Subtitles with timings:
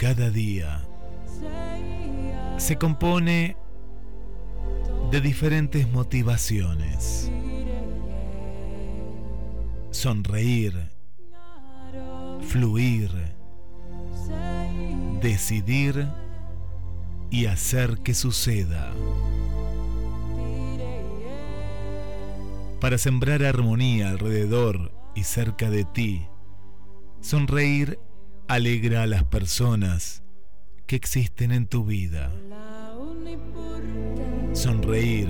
[0.00, 0.80] Cada día
[2.56, 3.54] se compone
[5.10, 7.30] de diferentes motivaciones.
[9.90, 10.88] Sonreír,
[12.40, 13.10] fluir,
[15.20, 16.08] decidir
[17.28, 18.94] y hacer que suceda.
[22.80, 26.26] para sembrar armonía alrededor y cerca de ti.
[27.20, 27.98] Sonreír
[28.50, 30.24] alegra a las personas
[30.88, 32.32] que existen en tu vida.
[34.54, 35.28] Sonreír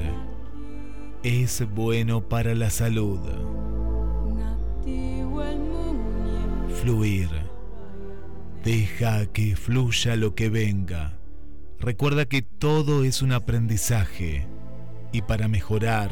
[1.23, 3.21] es bueno para la salud.
[6.81, 7.29] Fluir.
[8.65, 11.19] Deja que fluya lo que venga.
[11.79, 14.47] Recuerda que todo es un aprendizaje
[15.13, 16.11] y para mejorar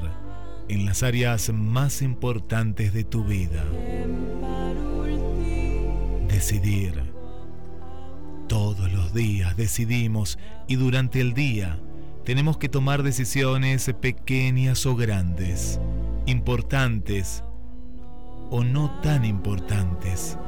[0.68, 3.64] en las áreas más importantes de tu vida.
[6.38, 7.02] Decidir.
[8.46, 10.38] Todos los días decidimos
[10.68, 11.80] y durante el día
[12.24, 15.80] tenemos que tomar decisiones pequeñas o grandes,
[16.26, 17.42] importantes
[18.50, 20.38] o no tan importantes,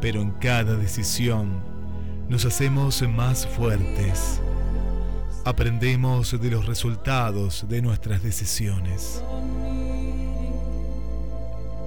[0.00, 1.60] pero en cada decisión
[2.28, 4.40] nos hacemos más fuertes
[5.44, 9.24] aprendemos de los resultados de nuestras decisiones.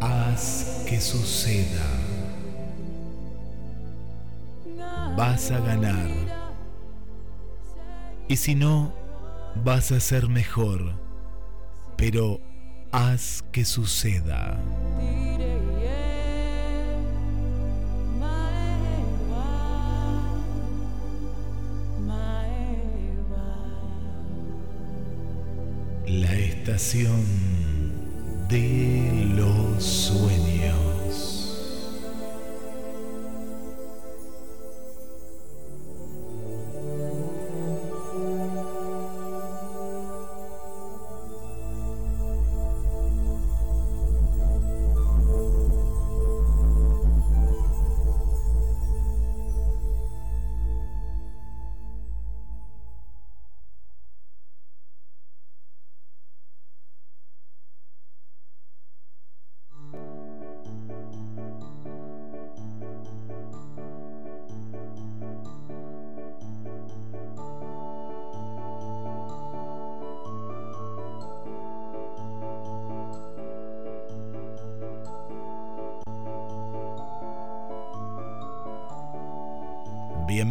[0.02, 2.09] Haz que suceda.
[5.20, 6.10] Vas a ganar.
[8.30, 8.94] Y si no,
[9.66, 10.94] vas a ser mejor.
[11.98, 12.40] Pero
[12.94, 14.58] haz que suceda.
[26.08, 27.26] La estación
[28.48, 30.89] de los sueños.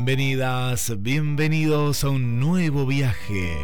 [0.09, 3.59] Bienvenidas, bienvenidos a un nuevo viaje,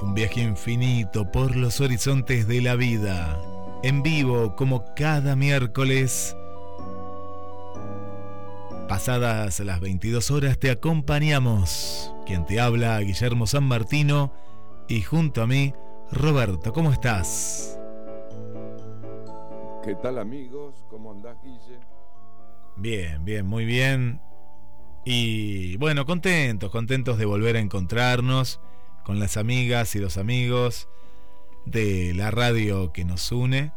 [0.00, 3.38] un viaje infinito por los horizontes de la vida,
[3.82, 6.34] en vivo como cada miércoles.
[8.88, 12.14] Pasadas las 22 horas te acompañamos.
[12.24, 14.32] Quien te habla, Guillermo San Martino,
[14.88, 15.74] y junto a mí,
[16.10, 17.78] Roberto, ¿cómo estás?
[19.84, 20.82] ¿Qué tal amigos?
[20.88, 21.78] ¿Cómo andás, Guille?
[22.78, 24.29] Bien, bien, muy bien.
[25.04, 28.60] Y bueno, contentos, contentos de volver a encontrarnos
[29.04, 30.88] con las amigas y los amigos
[31.64, 33.72] de la radio que nos une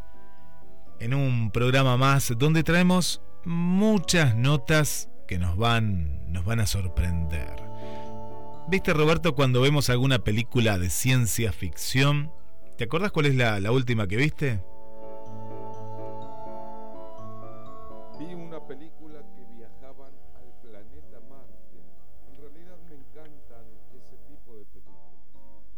[0.99, 7.63] en un programa más donde traemos muchas notas que nos van, nos van a sorprender.
[8.69, 12.31] ¿Viste Roberto cuando vemos alguna película de ciencia ficción?
[12.77, 14.63] ¿Te acordás cuál es la, la última que viste?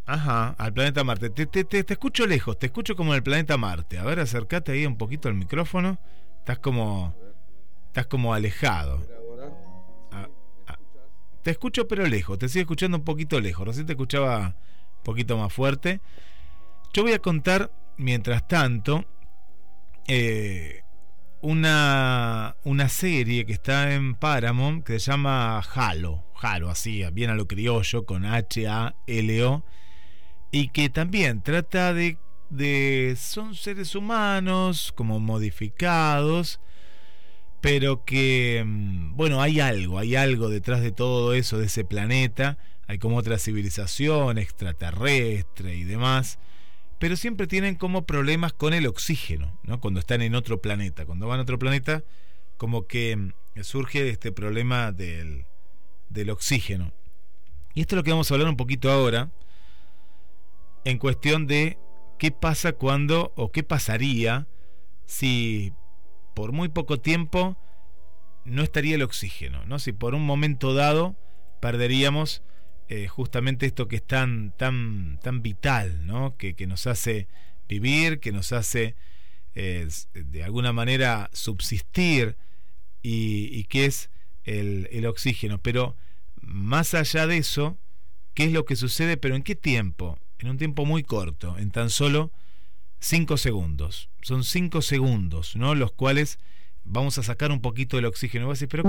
[0.05, 1.29] Ajá, al planeta Marte.
[1.29, 3.97] Te, te, te, te escucho lejos, te escucho como en el planeta Marte.
[3.97, 5.97] A ver, acércate ahí un poquito al micrófono.
[6.39, 7.07] Estás como.
[7.07, 7.25] A
[7.87, 8.97] Estás como alejado.
[10.11, 10.17] a.
[10.17, 10.31] Ah, ¿Sí?
[10.67, 10.79] ¿Me ah.
[11.41, 13.65] Te escucho pero lejos, te sigo escuchando un poquito lejos.
[13.65, 14.55] Recién te escuchaba
[14.97, 16.01] un poquito más fuerte.
[16.93, 19.05] Yo voy a contar, mientras tanto,
[20.07, 20.83] eh,
[21.41, 26.23] una, una serie que está en Paramount que se llama Halo.
[26.41, 29.63] Halo, así, bien a lo criollo, con H-A-L-O.
[30.55, 32.17] Y que también trata de,
[32.49, 33.17] de.
[33.19, 36.61] Son seres humanos, como modificados
[37.65, 42.59] pero que, mm, bueno, hay algo, hay algo detrás de todo eso, de ese planeta,
[42.85, 46.37] hay como otra civilización extraterrestre y demás,
[46.99, 49.79] pero siempre tienen como problemas con el oxígeno, ¿no?
[49.79, 52.03] Cuando están en otro planeta, cuando van a otro planeta,
[52.57, 53.31] como que mm,
[53.63, 55.45] surge este problema del,
[56.09, 56.93] del oxígeno.
[57.73, 59.31] Y esto es lo que vamos a hablar un poquito ahora,
[60.85, 61.77] en cuestión de
[62.17, 64.47] qué pasa cuando, o qué pasaría
[65.05, 65.73] si
[66.33, 67.57] por muy poco tiempo
[68.45, 69.79] no estaría el oxígeno, ¿no?
[69.79, 71.15] Si por un momento dado
[71.59, 72.43] perderíamos
[72.87, 76.37] eh, justamente esto que es tan, tan, tan vital, ¿no?
[76.37, 77.27] Que, nos hace
[77.67, 78.95] vivir, que nos hace
[79.55, 82.37] eh, de alguna manera subsistir
[83.01, 84.11] y, y que es
[84.43, 85.57] el, el oxígeno.
[85.57, 85.95] Pero
[86.41, 87.79] más allá de eso,
[88.35, 89.17] ¿qué es lo que sucede?
[89.17, 90.19] Pero ¿en qué tiempo?
[90.39, 92.31] En un tiempo muy corto, en tan solo
[92.99, 94.09] 5 segundos.
[94.21, 95.75] Son 5 segundos, ¿no?
[95.75, 96.39] Los cuales
[96.83, 98.47] vamos a sacar un poquito del oxígeno.
[98.47, 98.83] Vos decís, pero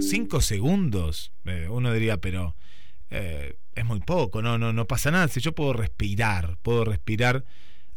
[0.00, 1.32] 5 segundos.
[1.44, 2.54] Eh, uno diría, pero
[3.10, 5.28] eh, es muy poco, no, no, no pasa nada.
[5.28, 7.44] Si yo puedo respirar, puedo respirar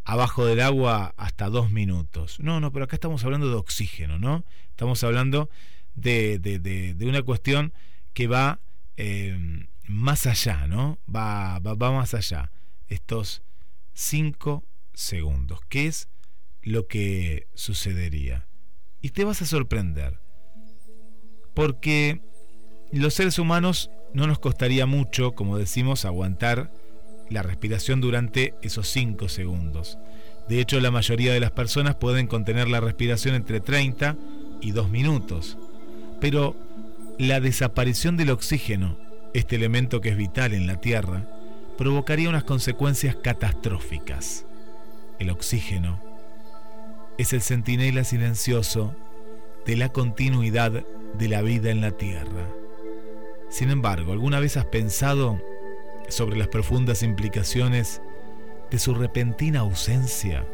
[0.03, 2.39] abajo del agua hasta dos minutos.
[2.39, 4.45] No, no, pero acá estamos hablando de oxígeno, ¿no?
[4.69, 5.49] Estamos hablando
[5.95, 7.73] de, de, de, de una cuestión
[8.13, 8.59] que va
[8.97, 10.99] eh, más allá, ¿no?
[11.13, 12.51] Va, va, va más allá.
[12.87, 13.43] Estos
[13.93, 15.59] 5 segundos.
[15.69, 16.09] ¿Qué es
[16.61, 18.47] lo que sucedería?
[19.01, 20.19] Y te vas a sorprender.
[21.53, 22.21] Porque
[22.91, 26.71] los seres humanos no nos costaría mucho, como decimos, aguantar
[27.29, 29.97] la respiración durante esos 5 segundos.
[30.47, 34.15] De hecho, la mayoría de las personas pueden contener la respiración entre 30
[34.61, 35.57] y 2 minutos.
[36.21, 36.55] Pero
[37.17, 38.97] la desaparición del oxígeno,
[39.35, 41.27] este elemento que es vital en la Tierra,
[41.77, 44.45] provocaría unas consecuencias catastróficas.
[45.19, 45.99] El oxígeno
[47.17, 48.95] es el centinela silencioso
[49.65, 50.85] de la continuidad
[51.17, 52.47] de la vida en la Tierra.
[53.49, 55.41] Sin embargo, ¿alguna vez has pensado
[56.07, 58.01] sobre las profundas implicaciones
[58.71, 60.45] de su repentina ausencia,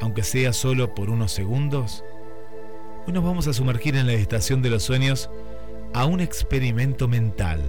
[0.00, 2.02] aunque sea solo por unos segundos?
[3.06, 5.30] Hoy nos vamos a sumergir en la estación de los sueños
[5.94, 7.60] a un experimento mental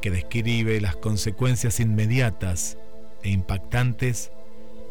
[0.00, 2.78] que describe las consecuencias inmediatas
[3.22, 4.30] e impactantes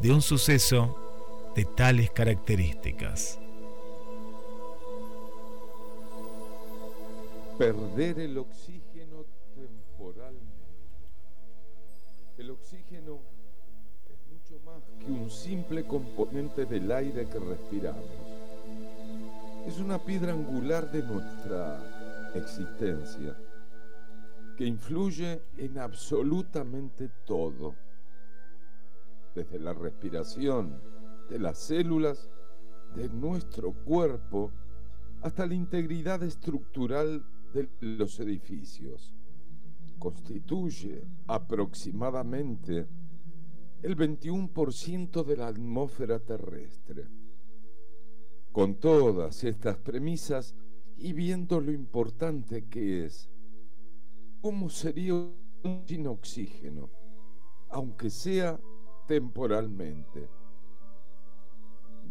[0.01, 3.39] de un suceso de tales características.
[7.57, 9.25] Perder el oxígeno
[9.55, 10.45] temporalmente.
[12.37, 13.21] El oxígeno
[14.09, 18.03] es mucho más que un simple componente del aire que respiramos.
[19.65, 23.35] Es una piedra angular de nuestra existencia
[24.55, 27.75] que influye en absolutamente todo,
[29.33, 30.81] desde la respiración
[31.29, 32.29] de las células
[32.95, 34.51] de nuestro cuerpo
[35.21, 39.13] hasta la integridad estructural de los edificios.
[40.00, 42.88] Constituye aproximadamente
[43.81, 47.07] el 21% de la atmósfera terrestre.
[48.51, 50.55] Con todas estas premisas
[50.97, 53.29] y viendo lo importante que es,
[54.45, 55.27] ¿cómo sería
[55.87, 56.91] sin oxígeno,
[57.69, 58.59] aunque sea
[59.07, 60.29] temporalmente?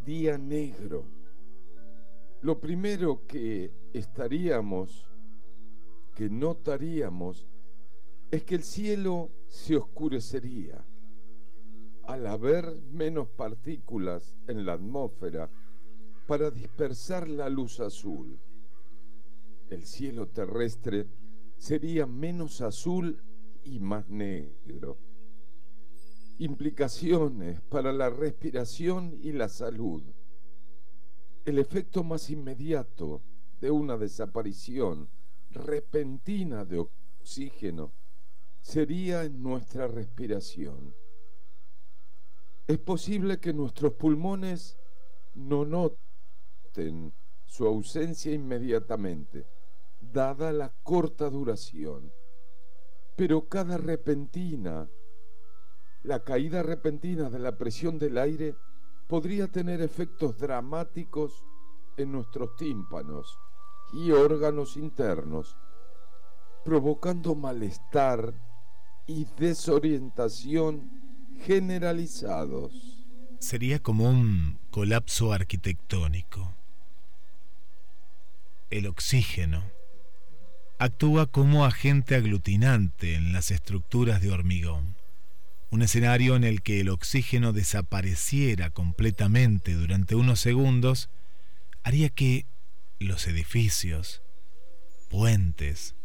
[0.05, 1.05] Día negro.
[2.43, 5.07] Lo primero que estaríamos,
[6.17, 7.47] que notaríamos,
[8.33, 10.85] es que el cielo se oscurecería.
[12.03, 15.49] Al haber menos partículas en la atmósfera
[16.27, 18.41] para dispersar la luz azul,
[19.71, 21.07] el cielo terrestre
[21.57, 23.23] sería menos azul
[23.63, 24.99] y más negro.
[26.39, 30.03] Implicaciones para la respiración y la salud.
[31.45, 33.23] El efecto más inmediato
[33.61, 35.09] de una desaparición
[35.51, 37.93] repentina de oxígeno
[38.61, 40.95] sería en nuestra respiración.
[42.67, 44.79] Es posible que nuestros pulmones
[45.35, 47.13] no noten
[47.45, 49.47] su ausencia inmediatamente,
[50.15, 52.11] dada la corta duración.
[53.17, 54.89] Pero cada repentina,
[56.03, 58.57] la caída repentina de la presión del aire
[59.09, 61.45] podría tener efectos dramáticos
[61.97, 63.39] en nuestros tímpanos
[63.93, 65.57] y órganos internos,
[66.65, 68.35] provocando malestar
[69.07, 70.91] y desorientación
[71.41, 73.05] generalizados.
[73.39, 76.55] Sería como un colapso arquitectónico.
[78.71, 79.63] El oxígeno
[80.79, 84.97] actúa como agente aglutinante en las estructuras de hormigón.
[85.71, 91.11] Un escenario en el que el oxígeno desapareciera completamente durante unos segundos
[91.83, 92.47] haría que
[92.99, 94.23] los edificios,
[95.11, 95.97] puentes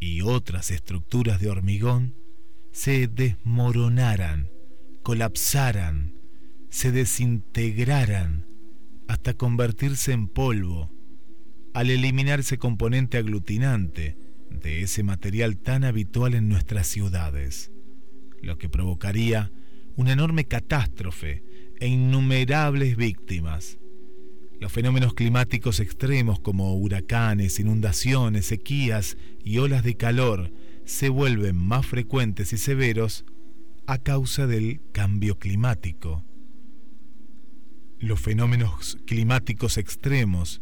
[0.00, 2.16] y otras estructuras de hormigón
[2.72, 4.50] se desmoronaran,
[5.02, 6.14] colapsaran,
[6.70, 8.46] se desintegraran
[9.08, 10.99] hasta convertirse en polvo
[11.72, 14.16] al eliminar ese componente aglutinante
[14.50, 17.70] de ese material tan habitual en nuestras ciudades,
[18.42, 19.52] lo que provocaría
[19.96, 21.44] una enorme catástrofe
[21.78, 23.78] e innumerables víctimas.
[24.58, 30.52] Los fenómenos climáticos extremos como huracanes, inundaciones, sequías y olas de calor
[30.84, 33.24] se vuelven más frecuentes y severos
[33.86, 36.24] a causa del cambio climático.
[37.98, 40.60] Los fenómenos climáticos extremos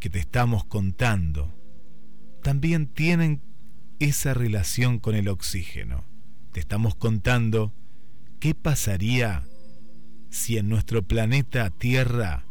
[0.00, 1.56] que te estamos contando
[2.46, 3.42] también tienen
[3.98, 6.04] esa relación con el oxígeno.
[6.52, 7.72] Te estamos contando
[8.38, 9.42] qué pasaría
[10.30, 12.44] si en nuestro planeta Tierra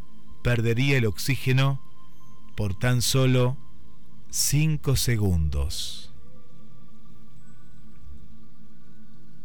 [0.43, 1.81] perdería el oxígeno
[2.57, 3.55] por tan solo
[4.31, 6.13] 5 segundos.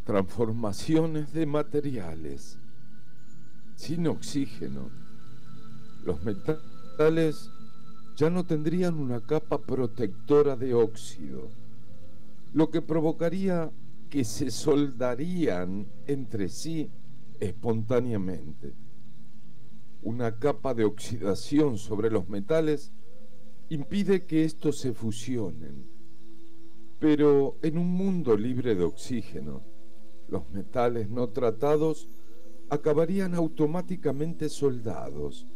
[0.05, 2.59] Transformaciones de materiales.
[3.77, 4.91] Sin oxígeno,
[6.05, 7.51] los metales
[8.17, 11.49] ya no tendrían una capa protectora de óxido,
[12.53, 13.71] lo que provocaría
[14.09, 16.91] que se soldarían entre sí
[17.39, 18.75] espontáneamente.
[20.03, 22.93] Una capa de oxidación sobre los metales
[23.69, 25.87] impide que estos se fusionen.
[26.99, 29.63] Pero en un mundo libre de oxígeno,
[30.29, 32.09] los metales no tratados
[32.69, 35.47] acabarían automáticamente soldados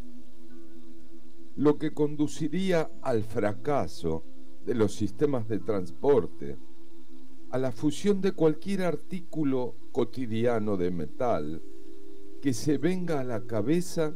[1.56, 4.24] lo que conduciría al fracaso
[4.64, 6.56] de los sistemas de transporte,
[7.50, 11.62] a la fusión de cualquier artículo cotidiano de metal
[12.42, 14.14] que se venga a la cabeza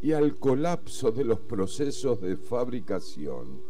[0.00, 3.60] y al colapso de los procesos de fabricación,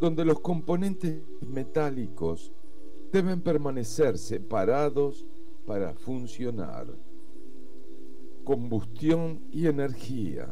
[0.00, 2.52] donde los componentes metálicos
[3.12, 5.26] deben permanecer separados
[5.66, 6.86] para funcionar.
[8.44, 10.48] Combustión y energía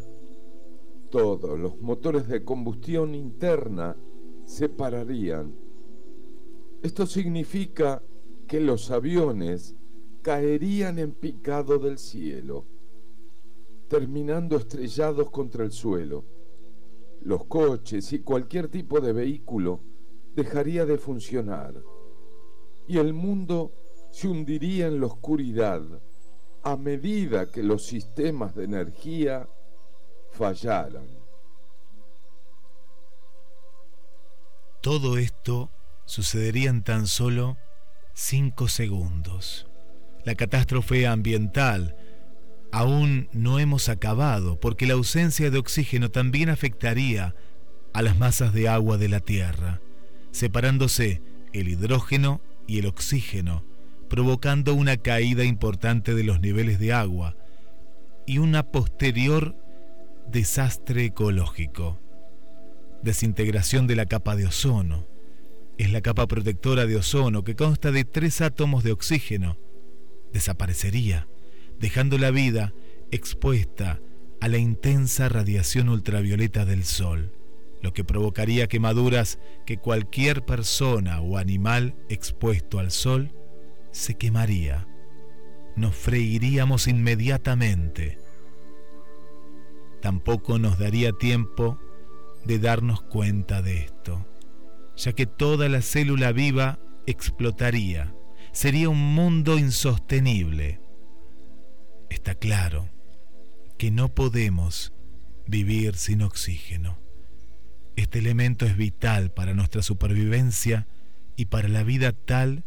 [1.10, 3.96] todos los motores de combustión interna
[4.44, 5.54] se pararían.
[6.82, 8.02] Esto significa
[8.46, 9.76] que los aviones
[10.22, 12.64] caerían en picado del cielo,
[13.88, 16.24] terminando estrellados contra el suelo.
[17.22, 19.80] Los coches y cualquier tipo de vehículo
[20.34, 21.82] dejaría de funcionar
[22.88, 23.72] y el mundo
[24.10, 25.82] se hundiría en la oscuridad
[26.62, 29.48] a medida que los sistemas de energía
[30.38, 31.06] fallaran.
[34.80, 35.70] Todo esto
[36.06, 37.56] sucedería en tan solo
[38.14, 39.66] cinco segundos.
[40.24, 41.96] La catástrofe ambiental
[42.70, 47.34] aún no hemos acabado porque la ausencia de oxígeno también afectaría
[47.92, 49.80] a las masas de agua de la Tierra,
[50.30, 51.20] separándose
[51.52, 53.64] el hidrógeno y el oxígeno,
[54.08, 57.34] provocando una caída importante de los niveles de agua
[58.26, 59.56] y una posterior
[60.30, 61.98] desastre ecológico,
[63.02, 65.06] desintegración de la capa de ozono.
[65.78, 69.58] Es la capa protectora de ozono que consta de tres átomos de oxígeno.
[70.32, 71.28] Desaparecería,
[71.78, 72.74] dejando la vida
[73.10, 74.00] expuesta
[74.40, 77.32] a la intensa radiación ultravioleta del Sol,
[77.80, 83.32] lo que provocaría quemaduras que cualquier persona o animal expuesto al Sol
[83.92, 84.86] se quemaría.
[85.76, 88.18] Nos freiríamos inmediatamente
[90.00, 91.78] tampoco nos daría tiempo
[92.44, 94.26] de darnos cuenta de esto,
[94.96, 98.14] ya que toda la célula viva explotaría,
[98.52, 100.80] sería un mundo insostenible.
[102.10, 102.88] Está claro
[103.76, 104.92] que no podemos
[105.46, 106.98] vivir sin oxígeno.
[107.96, 110.86] Este elemento es vital para nuestra supervivencia
[111.36, 112.64] y para la vida tal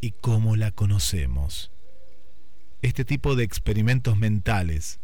[0.00, 1.72] y como la conocemos.
[2.82, 5.00] Este tipo de experimentos mentales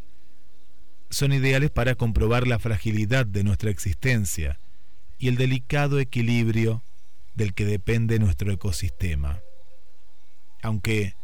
[1.10, 4.58] son ideales para comprobar la fragilidad de nuestra existencia
[5.18, 6.82] y el delicado equilibrio
[7.34, 9.40] del que depende nuestro ecosistema.
[10.62, 11.14] Aunque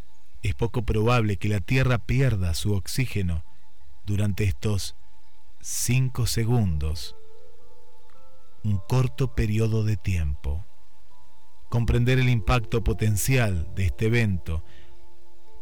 [0.43, 3.45] es poco probable que la Tierra pierda su oxígeno
[4.05, 4.97] durante estos
[5.61, 7.17] cinco segundos,
[8.63, 10.65] un corto periodo de tiempo.
[11.69, 14.65] Comprender el impacto potencial de este evento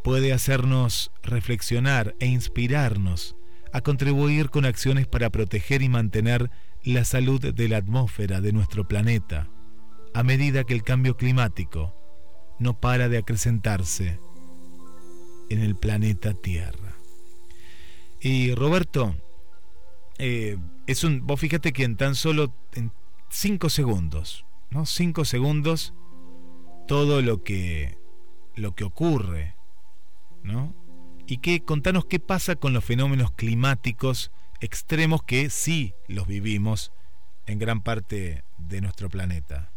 [0.02, 3.36] puede hacernos reflexionar e inspirarnos
[3.74, 6.48] a contribuir con acciones para proteger y mantener
[6.84, 9.50] la salud de la atmósfera de nuestro planeta,
[10.14, 11.92] a medida que el cambio climático
[12.60, 14.20] no para de acrecentarse
[15.50, 16.94] en el planeta Tierra.
[18.20, 19.16] Y Roberto,
[20.18, 22.92] eh, es un, vos fíjate que en tan solo en
[23.28, 24.86] cinco segundos, ¿no?
[24.86, 25.94] Cinco segundos,
[26.86, 27.98] todo lo que,
[28.54, 29.56] lo que ocurre
[30.44, 30.74] ¿no?
[31.26, 36.92] Y que contanos qué pasa con los fenómenos climáticos extremos que sí los vivimos
[37.46, 39.70] en gran parte de nuestro planeta.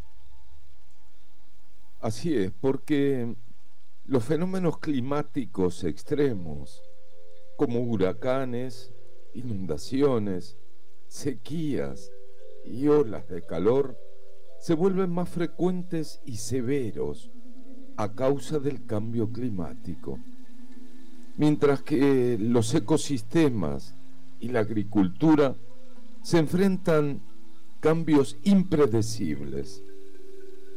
[1.99, 3.35] Así es, porque
[4.05, 6.81] los fenómenos climáticos extremos,
[7.57, 8.93] como huracanes,
[9.33, 10.57] inundaciones,
[11.07, 12.11] sequías
[12.65, 13.97] y olas de calor,
[14.59, 17.31] se vuelven más frecuentes y severos
[17.95, 20.19] a causa del cambio climático
[21.37, 23.93] mientras que los ecosistemas
[24.39, 25.55] y la agricultura
[26.21, 27.21] se enfrentan
[27.79, 29.81] cambios impredecibles.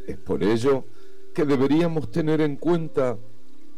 [0.06, 0.84] Es por ello
[1.34, 3.18] que deberíamos tener en cuenta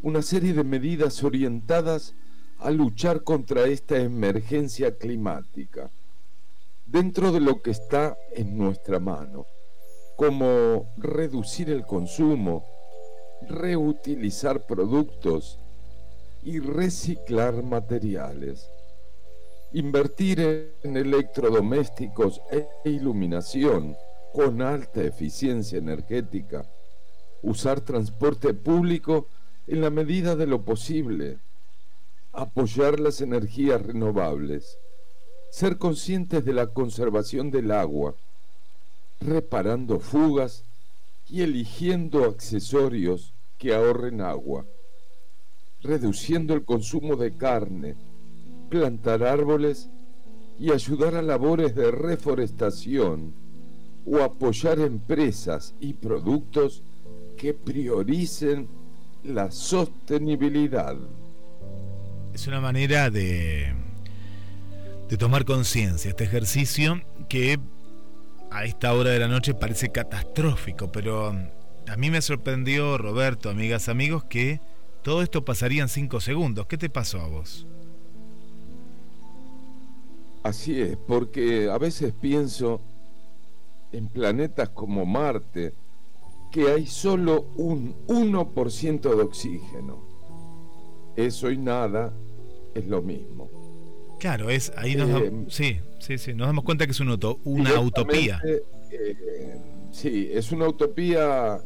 [0.02, 2.14] una serie de medidas orientadas
[2.58, 5.90] a luchar contra esta emergencia climática,
[6.86, 9.46] dentro de lo que está en nuestra mano,
[10.16, 12.64] como reducir el consumo,
[13.48, 15.58] reutilizar productos,
[16.42, 18.68] y reciclar materiales.
[19.72, 23.96] Invertir en electrodomésticos e iluminación
[24.32, 26.68] con alta eficiencia energética.
[27.42, 29.28] Usar transporte público
[29.66, 31.38] en la medida de lo posible.
[32.32, 34.78] Apoyar las energías renovables.
[35.50, 38.14] Ser conscientes de la conservación del agua.
[39.20, 40.64] Reparando fugas
[41.28, 44.66] y eligiendo accesorios que ahorren agua
[45.82, 47.96] reduciendo el consumo de carne,
[48.70, 49.88] plantar árboles
[50.58, 53.34] y ayudar a labores de reforestación
[54.06, 56.82] o apoyar empresas y productos
[57.36, 58.68] que prioricen
[59.24, 60.96] la sostenibilidad.
[62.32, 63.72] Es una manera de,
[65.08, 67.58] de tomar conciencia, este ejercicio que
[68.50, 73.88] a esta hora de la noche parece catastrófico, pero a mí me sorprendió, Roberto, amigas,
[73.88, 74.60] amigos, que
[75.02, 76.66] todo esto pasaría en cinco segundos.
[76.66, 77.66] ¿Qué te pasó a vos?
[80.42, 82.80] Así es, porque a veces pienso
[83.92, 85.74] en planetas como Marte,
[86.50, 90.02] que hay solo un 1% de oxígeno.
[91.16, 92.12] Eso y nada
[92.74, 93.50] es lo mismo.
[94.18, 98.40] Claro, es ahí nos eh, sí, sí, sí, nos damos cuenta que es una utopía.
[98.44, 98.62] Eh,
[99.90, 101.60] sí, es una utopía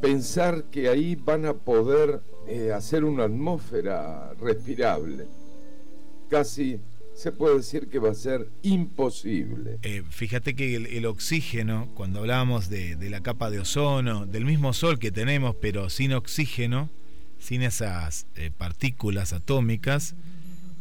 [0.00, 5.26] pensar que ahí van a poder eh, hacer una atmósfera respirable.
[6.28, 6.80] Casi
[7.14, 9.78] se puede decir que va a ser imposible.
[9.82, 14.98] Eh, fíjate que el, oxígeno, cuando hablábamos de, la capa de ozono, del mismo sol
[14.98, 16.90] que tenemos, pero sin oxígeno,
[17.38, 20.14] sin esas eh, partículas atómicas,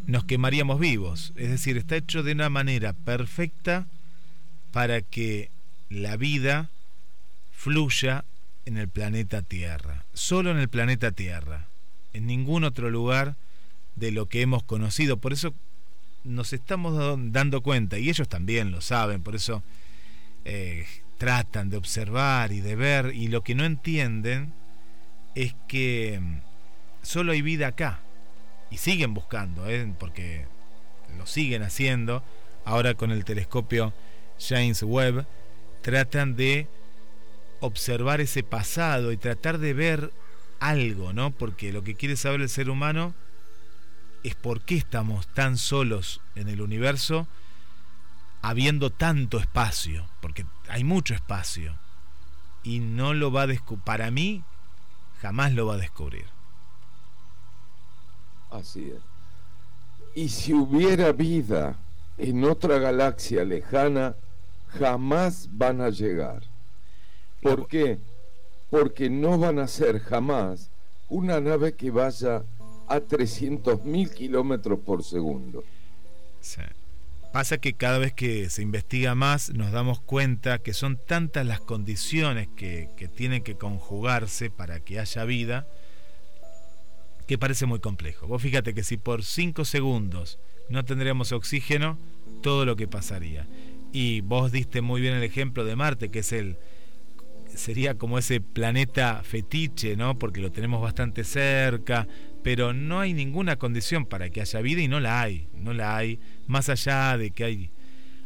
[0.08, 1.34] nos quemaríamos vivos.
[1.36, 3.88] Es decir, está hecho de una manera perfecta
[4.72, 5.52] para que
[5.90, 6.70] la vida
[7.52, 8.26] fluya
[8.66, 11.68] en el planeta Tierra, solo en el planeta Tierra,
[12.14, 13.36] en ningún otro lugar
[13.96, 15.18] de lo que hemos conocido.
[15.18, 15.54] Por eso
[16.24, 19.64] nos estamos dando cuenta, y ellos también lo saben, por eso
[20.46, 20.86] eh,
[21.18, 24.54] tratan de observar y de ver, y lo que no entienden
[25.36, 26.42] es que mm,
[27.02, 28.00] solo hay vida acá,
[28.70, 29.92] y siguen buscando, ¿eh?
[30.00, 30.46] porque
[31.18, 32.24] lo siguen haciendo,
[32.66, 33.94] ahora con el telescopio
[34.40, 35.26] James Webb,
[35.82, 36.68] tratan de
[37.62, 40.12] observar ese pasado y tratar de ver
[40.60, 41.32] algo, ¿no?
[41.32, 43.14] Porque lo que quiere saber el ser humano
[44.24, 47.28] es por qué estamos tan solos en el universo
[48.42, 51.78] habiendo tanto espacio, porque hay mucho espacio
[52.64, 54.44] y no lo va a descubrir, para mí
[55.22, 56.26] jamás lo va a descubrir.
[58.50, 59.02] Así es.
[60.14, 61.76] Y si hubiera vida
[62.18, 64.16] en otra galaxia lejana,
[64.68, 66.51] jamás van a llegar.
[67.42, 68.00] ¿Por qué?
[68.70, 70.70] Porque no van a ser jamás
[71.10, 72.44] una nave que vaya
[72.88, 75.64] a 300.000 kilómetros por segundo.
[77.32, 81.62] Pasa que cada vez que se investiga más nos damos cuenta que son tantas las
[81.62, 85.66] condiciones que, que tienen que conjugarse para que haya vida
[87.28, 88.28] que parece muy complejo.
[88.28, 90.38] Vos fíjate que si por 5 segundos
[90.70, 91.98] no tendríamos oxígeno,
[92.42, 93.48] todo lo que pasaría.
[93.94, 96.58] Y vos diste muy bien el ejemplo de Marte, que es el
[97.56, 100.18] sería como ese planeta fetiche, ¿no?
[100.18, 102.08] Porque lo tenemos bastante cerca,
[102.44, 105.96] pero no hay ninguna condición para que haya vida y no la hay, no la
[105.96, 107.72] hay, más allá de que hay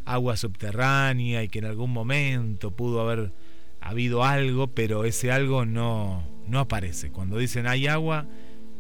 [0.06, 3.34] agua subterránea y que en algún momento pudo haber
[3.82, 7.12] habido algo, pero ese algo no, no aparece.
[7.12, 8.28] Cuando dicen hay agua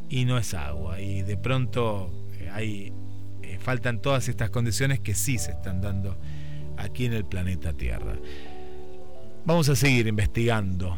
[0.10, 2.94] y no es agua, y de pronto eh, hay,
[3.42, 6.18] eh, faltan todas estas condiciones que sí se están dando
[6.78, 8.18] aquí en el planeta Tierra.
[9.46, 10.98] Vamos a seguir investigando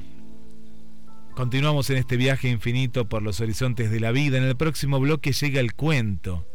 [1.38, 4.40] Continuamos en este viaje infinito por los horizontes de la vida.
[4.40, 6.48] En el próximo bloque llega el cuento.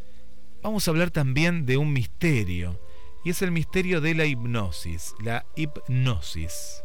[0.61, 2.81] Vamos a hablar también de un misterio,
[3.25, 6.83] y es el misterio de la hipnosis, la hipnosis.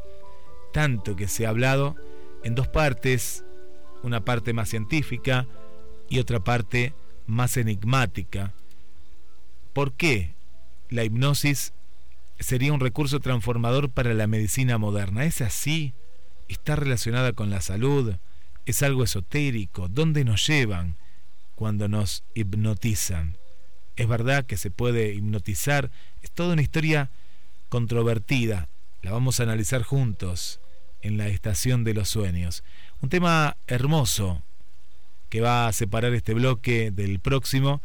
[0.74, 1.96] Tanto que se ha hablado
[2.44, 3.44] en dos partes,
[4.04, 5.48] una parte más científica
[6.08, 6.94] y otra parte
[7.26, 8.54] más enigmática.
[9.74, 10.36] ¿Por qué
[10.92, 11.74] la hipnosis
[12.40, 15.26] sería un recurso transformador para la medicina moderna?
[15.26, 15.94] ¿Es así?
[16.48, 18.16] está relacionada con la salud,
[18.66, 20.96] es algo esotérico, ¿dónde nos llevan
[21.56, 23.38] cuando nos hipnotizan?
[23.96, 27.10] Es verdad que se puede hipnotizar, es toda una historia
[27.70, 28.68] controvertida,
[29.02, 30.60] la vamos a analizar juntos
[31.02, 32.64] en la estación de los sueños.
[33.02, 34.42] Un tema hermoso
[35.30, 37.82] que va a separar este bloque del próximo,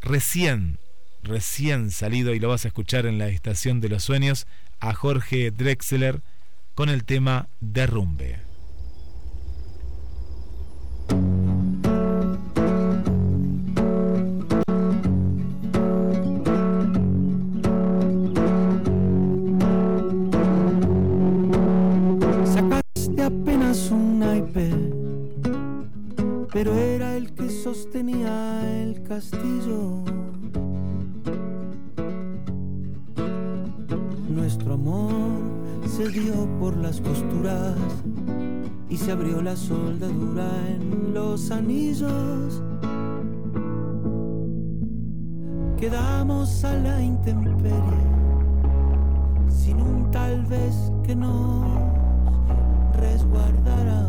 [0.00, 0.78] recién,
[1.22, 4.46] recién salido y lo vas a escuchar en la estación de los sueños,
[4.80, 6.22] a Jorge Drexler,
[6.74, 8.38] con el tema Derrumbe.
[22.44, 24.70] Sacaste apenas un naipe,
[26.52, 30.19] pero era el que sostenía el castillo.
[34.50, 35.12] Nuestro amor
[35.86, 37.76] se dio por las costuras
[38.88, 42.60] y se abrió la soldadura en los anillos.
[45.78, 47.70] Quedamos a la intemperie,
[49.48, 51.64] sin un tal vez que nos
[52.94, 54.08] resguardará.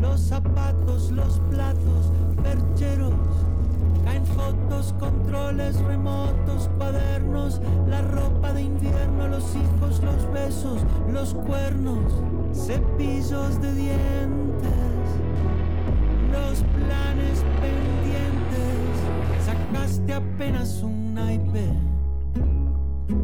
[0.00, 3.14] Los zapatos, los platos, percheros.
[4.04, 10.80] Caen fotos, controles remotos, cuadernos, la ropa de invierno, los hijos, los besos,
[11.12, 12.12] los cuernos,
[12.52, 14.70] cepillos de dientes,
[16.32, 19.44] los planes pendientes.
[19.44, 21.90] Sacaste apenas un naipe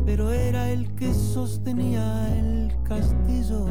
[0.07, 3.67] pero era el que sostenía el castillo.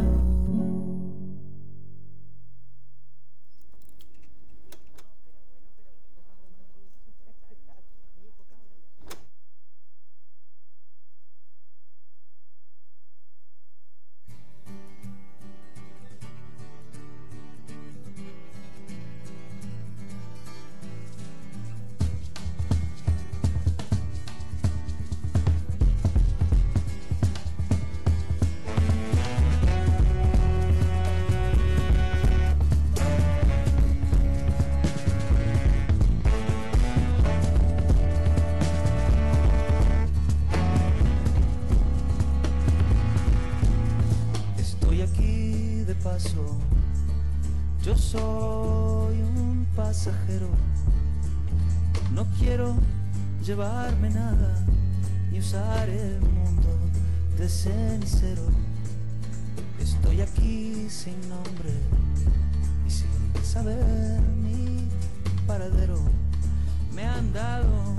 [47.83, 50.47] yo soy un pasajero.
[52.13, 52.73] No quiero
[53.43, 54.65] llevarme nada
[55.29, 56.69] ni usar el mundo
[57.37, 58.43] de cenicero.
[59.81, 61.73] Estoy aquí sin nombre
[62.87, 64.87] y sin saber mi
[65.45, 65.99] paradero.
[66.93, 67.93] Me han dado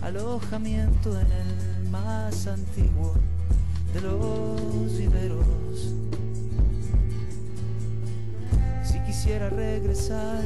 [0.00, 3.12] alojamiento en el más antiguo
[3.92, 6.11] de los viveros
[9.12, 10.42] quisiera regresar,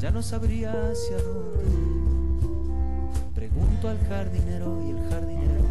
[0.00, 1.62] ya no sabría hacia dónde.
[3.32, 5.62] Pregunto al jardinero y el jardinero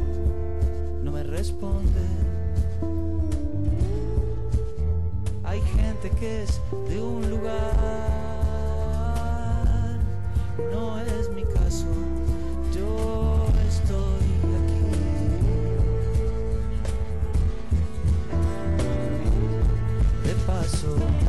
[1.03, 1.99] no me responde.
[5.43, 7.59] Hay gente que es de un lugar,
[10.71, 12.10] no es mi caso.
[20.81, 21.20] De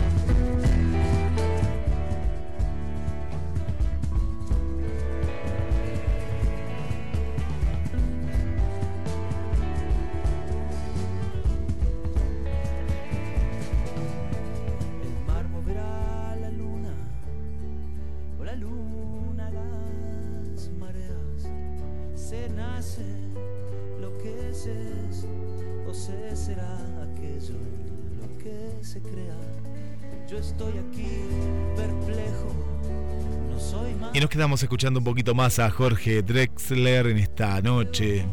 [34.15, 38.27] Y nos quedamos escuchando un poquito más a Jorge Drexler en esta noche.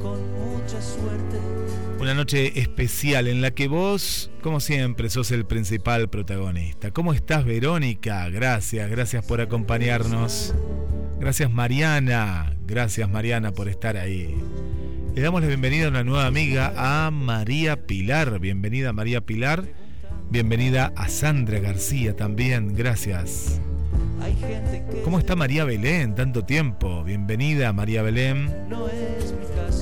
[0.00, 1.38] con mucha suerte.
[2.00, 6.90] Una noche especial en la que vos, como siempre, sos el principal protagonista.
[6.90, 8.30] ¿Cómo estás, Verónica?
[8.30, 10.54] Gracias, gracias por acompañarnos.
[11.20, 12.56] Gracias, Mariana.
[12.66, 14.34] Gracias, Mariana, por estar ahí.
[15.14, 18.38] Le damos la bienvenida a una nueva amiga, a María Pilar.
[18.40, 19.64] Bienvenida, María Pilar.
[20.30, 22.74] Bienvenida a Sandra García también.
[22.74, 23.60] Gracias.
[25.04, 26.14] ¿Cómo está María Belén?
[26.14, 27.04] Tanto tiempo.
[27.04, 28.50] Bienvenida, María Belén.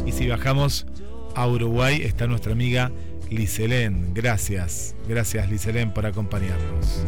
[0.07, 0.87] Y si bajamos
[1.35, 2.91] a Uruguay está nuestra amiga
[3.31, 4.13] Liselén.
[4.15, 7.03] Gracias, gracias Liselén por acompañarnos.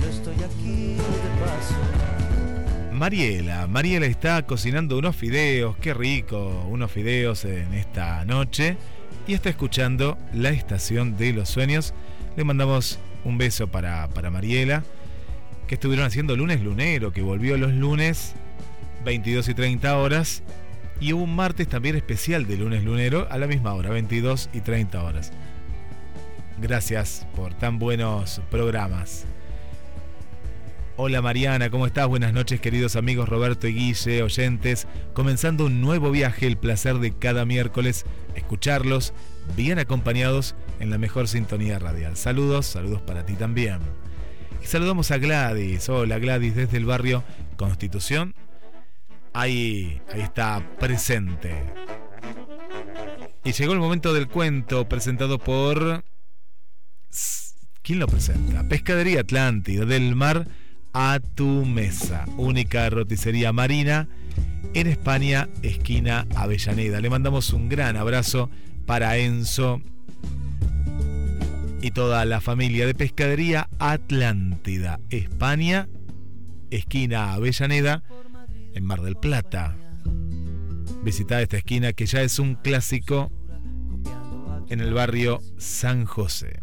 [0.00, 1.74] Yo estoy aquí de paso.
[2.92, 8.78] Mariela, Mariela está cocinando unos fideos, qué rico, unos fideos en esta noche
[9.26, 11.92] y está escuchando la estación de los sueños.
[12.36, 14.82] Le mandamos un beso para, para Mariela,
[15.66, 18.34] que estuvieron haciendo lunes lunero, que volvió los lunes
[19.04, 20.42] 22 y 30 horas
[21.00, 24.60] y hubo un martes también especial de lunes lunero a la misma hora, 22 y
[24.60, 25.32] 30 horas.
[26.58, 29.26] Gracias por tan buenos programas.
[30.98, 32.08] Hola Mariana, ¿cómo estás?
[32.08, 34.86] Buenas noches queridos amigos Roberto y Guille, oyentes.
[35.12, 39.12] Comenzando un nuevo viaje, el placer de cada miércoles escucharlos
[39.54, 42.16] bien acompañados en la mejor sintonía radial.
[42.16, 43.80] Saludos, saludos para ti también.
[44.66, 45.88] Saludamos a Gladys.
[45.88, 47.22] Hola Gladys desde el barrio
[47.56, 48.34] Constitución.
[49.32, 51.54] Ahí, ahí está presente.
[53.44, 56.04] Y llegó el momento del cuento presentado por...
[57.82, 58.64] ¿Quién lo presenta?
[58.68, 60.48] Pescadería Atlántida, del mar
[60.92, 62.24] a tu mesa.
[62.36, 64.08] Única roticería marina
[64.74, 67.00] en España, esquina Avellaneda.
[67.00, 68.50] Le mandamos un gran abrazo
[68.84, 69.80] para Enzo
[71.80, 75.88] y toda la familia de Pescadería Atlántida, España,
[76.70, 78.02] esquina Avellaneda,
[78.74, 79.76] en Mar del Plata.
[81.02, 83.30] Visita esta esquina que ya es un clásico
[84.68, 86.58] en el barrio San José.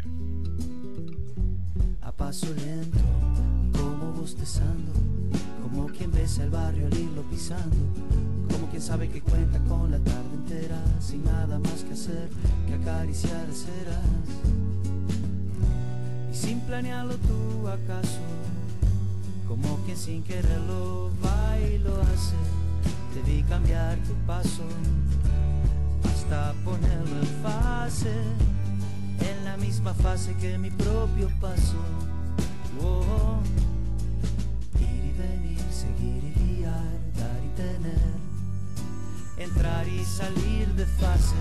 [2.02, 2.98] A paso lento,
[3.72, 4.92] como bostezando,
[5.62, 7.76] como quien besa el barrio al irlo pisando,
[8.50, 12.28] como quien sabe que cuenta con la tarde entera, sin nada más que hacer
[12.66, 14.63] que acariciar ceras.
[16.34, 18.18] Y sin planearlo tú acaso,
[19.46, 22.34] como quien sin quererlo va y lo hace,
[23.14, 24.64] te vi cambiar tu paso
[26.02, 28.12] hasta ponerlo en fase,
[29.20, 31.78] en la misma fase que mi propio paso.
[32.82, 33.38] Oh,
[34.80, 38.12] ir y venir, seguir y guiar, dar y tener,
[39.36, 41.36] entrar y salir de fase.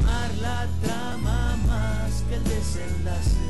[0.00, 3.48] Amar la trama más que el desenlace.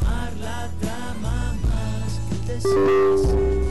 [0.00, 3.62] Amar la trama más que el desenlace.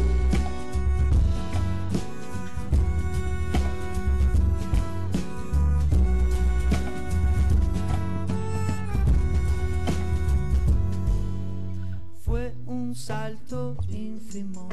[12.24, 14.70] Fue un salto ínfimo,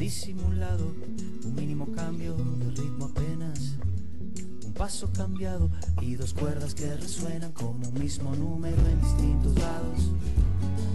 [0.00, 0.94] disimulado,
[1.44, 3.76] un mínimo cambio de ritmo apenas,
[4.64, 10.10] un paso cambiado y dos cuerdas que resuenan como un mismo número en distintos lados,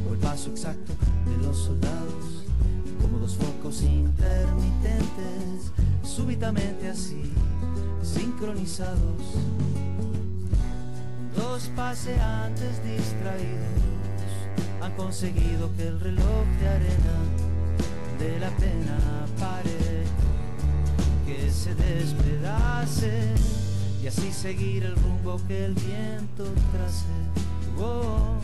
[0.10, 0.94] o el paso exacto
[1.30, 2.46] de los soldados,
[3.00, 5.72] como dos focos intermitentes,
[6.04, 7.32] súbitamente así,
[8.02, 9.22] sincronizados.
[11.36, 13.86] Dos paseantes distraídos
[14.82, 17.45] han conseguido que el reloj de arena
[18.20, 20.04] de la pena pare,
[21.26, 23.34] que se despedace
[24.02, 27.06] y así seguir el rumbo que el viento trace.
[27.80, 28.38] Oh,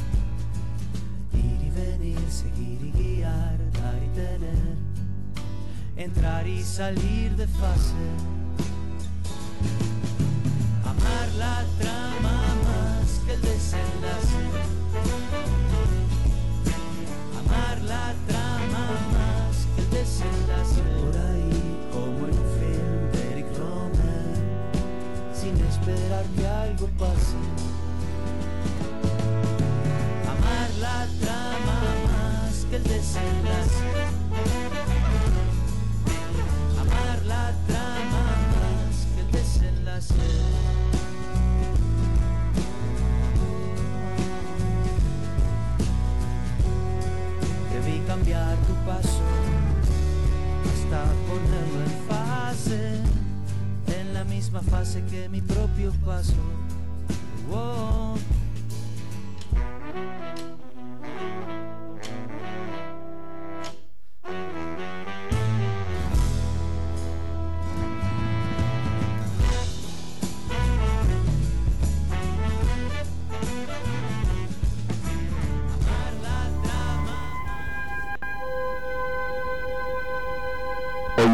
[1.33, 4.75] ir y venir, seguir y guiar, dar y tener,
[5.95, 7.95] entrar y salir de fase.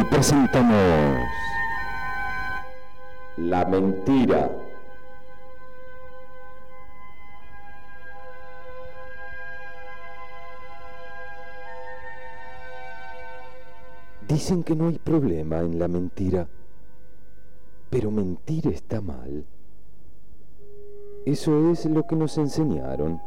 [0.10, 1.22] Presentamos
[3.38, 4.50] La mentira.
[14.28, 16.48] Dicen que no hay problema en la mentira,
[17.90, 19.46] pero mentir está mal.
[21.26, 23.22] Eso es lo que nos enseñaron.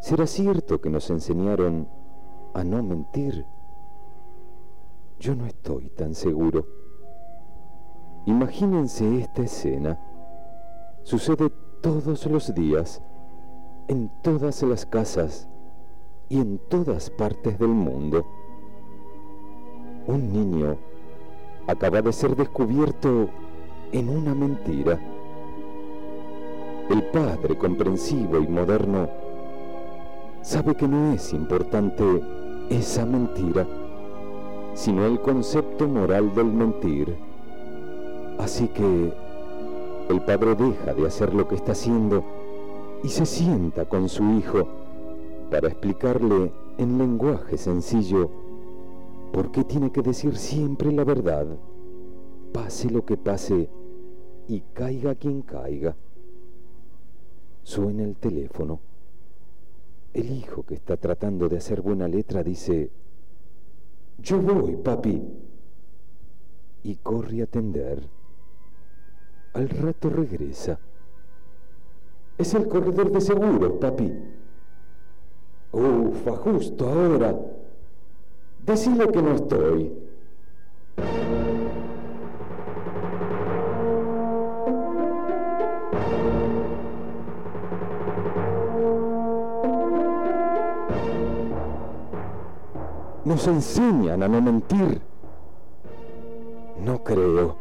[0.00, 1.88] ¿Será cierto que nos enseñaron
[2.54, 3.44] a no mentir?
[5.18, 6.66] Yo no estoy tan seguro.
[8.26, 9.98] Imagínense esta escena.
[11.02, 11.50] Sucede
[11.80, 13.02] todos los días,
[13.88, 15.48] en todas las casas
[16.28, 18.26] y en todas partes del mundo.
[20.06, 20.76] Un niño
[21.66, 23.28] acaba de ser descubierto
[23.92, 24.98] en una mentira.
[26.90, 29.08] El padre comprensivo y moderno
[30.42, 32.04] sabe que no es importante
[32.70, 33.66] esa mentira,
[34.76, 37.16] sino el concepto moral del mentir.
[38.38, 39.12] Así que
[40.10, 42.22] el padre deja de hacer lo que está haciendo
[43.02, 44.68] y se sienta con su hijo
[45.50, 48.30] para explicarle en lenguaje sencillo
[49.32, 51.46] por qué tiene que decir siempre la verdad,
[52.52, 53.70] pase lo que pase
[54.46, 55.96] y caiga quien caiga.
[57.62, 58.78] Suena el teléfono.
[60.12, 62.90] El hijo que está tratando de hacer buena letra dice,
[64.18, 65.22] yo voy, papi.
[66.82, 68.02] Y corre a atender.
[69.54, 70.78] Al rato regresa.
[72.38, 74.12] Es el corredor de seguros, papi.
[75.72, 77.34] Ufa, justo ahora.
[78.64, 79.92] Decile que no estoy.
[93.26, 95.00] Nos enseñan a no mentir.
[96.80, 97.56] No creo.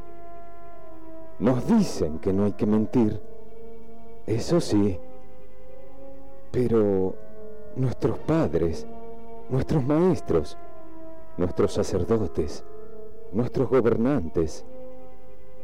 [1.39, 3.19] Nos dicen que no hay que mentir.
[4.27, 4.99] Eso sí.
[6.51, 7.15] Pero
[7.75, 8.85] nuestros padres,
[9.49, 10.55] nuestros maestros,
[11.35, 12.63] nuestros sacerdotes,
[13.31, 14.63] nuestros gobernantes,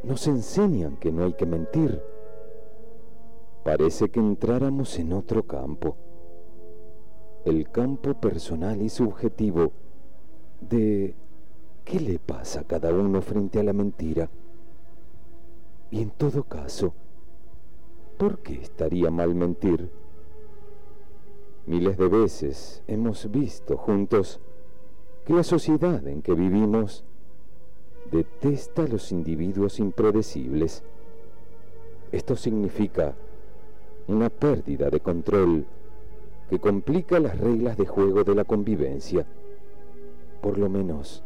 [0.02, 2.02] nos enseñan que no hay que mentir.
[3.62, 5.96] Parece que entráramos en otro campo,
[7.44, 9.70] el campo personal y subjetivo
[10.68, 11.14] de
[11.84, 14.28] qué le pasa a cada uno frente a la mentira.
[15.90, 16.94] Y en todo caso,
[18.16, 19.90] ¿por qué estaría mal mentir?
[21.66, 24.40] Miles de veces hemos visto juntos
[25.24, 27.04] que la sociedad en que vivimos
[28.10, 30.82] detesta a los individuos impredecibles.
[32.10, 33.14] Esto significa
[34.08, 35.66] una pérdida de control
[36.50, 39.24] que complica las reglas de juego de la convivencia,
[40.42, 41.24] por lo menos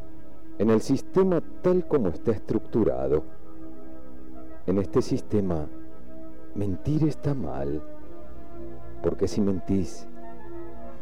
[0.58, 3.24] en el sistema tal como está estructurado.
[4.66, 5.66] En este sistema,
[6.54, 7.82] mentir está mal,
[9.02, 10.08] porque si mentís,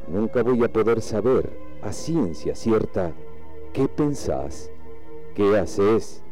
[0.09, 3.13] nunca voy a poder saber a ciencia cierta
[3.73, 4.71] qué pensás,
[5.35, 6.23] qué haces,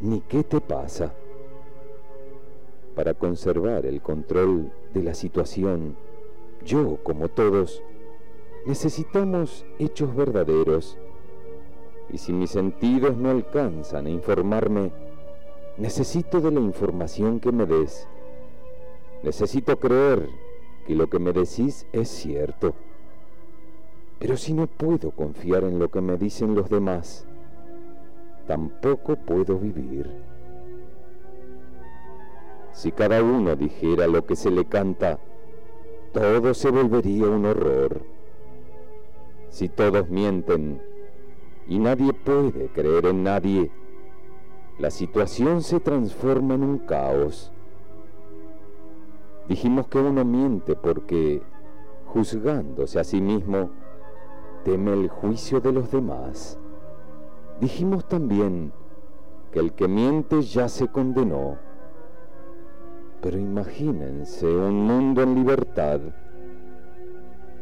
[0.00, 1.14] ni qué te pasa.
[2.94, 5.96] Para conservar el control de la situación,
[6.64, 7.82] yo, como todos,
[8.66, 10.98] necesitamos hechos verdaderos.
[12.14, 14.92] Y si mis sentidos no alcanzan a informarme,
[15.78, 18.06] necesito de la información que me des.
[19.24, 20.28] Necesito creer
[20.86, 22.72] que lo que me decís es cierto.
[24.20, 27.26] Pero si no puedo confiar en lo que me dicen los demás,
[28.46, 30.08] tampoco puedo vivir.
[32.70, 35.18] Si cada uno dijera lo que se le canta,
[36.12, 38.02] todo se volvería un horror.
[39.48, 40.93] Si todos mienten
[41.66, 43.70] y nadie puede creer en nadie,
[44.78, 47.52] la situación se transforma en un caos.
[49.48, 51.42] Dijimos que uno miente porque,
[52.06, 53.70] juzgándose a sí mismo,
[54.64, 56.58] teme el juicio de los demás.
[57.60, 58.72] Dijimos también
[59.52, 61.58] que el que miente ya se condenó.
[63.20, 66.00] Pero imagínense un mundo en libertad,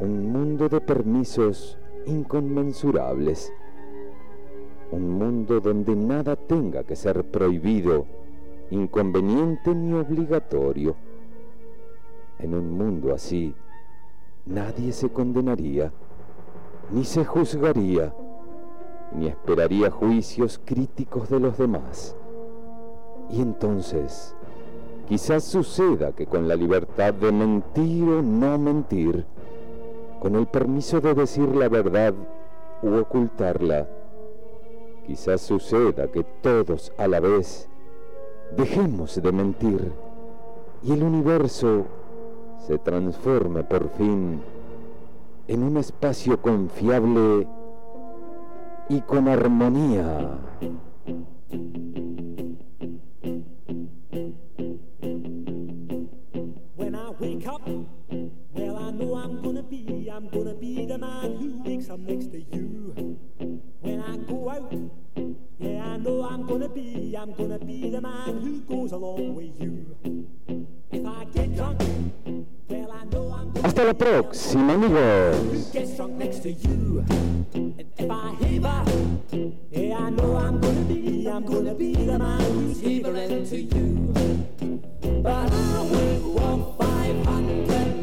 [0.01, 3.53] un mundo de permisos inconmensurables,
[4.93, 8.07] un mundo donde nada tenga que ser prohibido,
[8.71, 10.95] inconveniente ni obligatorio.
[12.39, 13.55] En un mundo así,
[14.47, 15.93] nadie se condenaría
[16.93, 18.13] ni se juzgaría,
[19.13, 22.15] ni esperaría juicios críticos de los demás.
[23.31, 24.35] Y entonces,
[25.09, 29.25] quizás suceda que con la libertad de mentir o no mentir,
[30.21, 32.15] con el permiso de decir la verdad
[32.83, 33.89] u ocultarla,
[35.07, 37.69] quizás suceda que todos a la vez
[38.57, 39.93] dejemos de mentir
[40.83, 41.87] y el universo
[42.67, 44.41] se transforme por fin
[45.49, 47.47] en un espacio confiable
[48.89, 50.39] y con armonía.
[56.77, 57.63] When I wake up,
[58.55, 62.31] well, I know I'm gonna be, I'm gonna be the man who wakes up next
[62.33, 63.19] to you.
[63.81, 64.73] When I go out,
[65.63, 69.61] yeah, I know I'm gonna be, I'm gonna be the man who goes along with
[69.61, 69.97] you.
[70.91, 71.81] If I get drunk,
[73.63, 75.71] Hasta la próxima, amigos.
[75.73, 77.05] Get drunk next to you.
[77.55, 78.85] And if I heaver,
[79.71, 82.81] yeah, I know I'm gonna be, I'm gonna be the man who's
[83.51, 84.15] to you.
[85.23, 88.02] But I would walk 500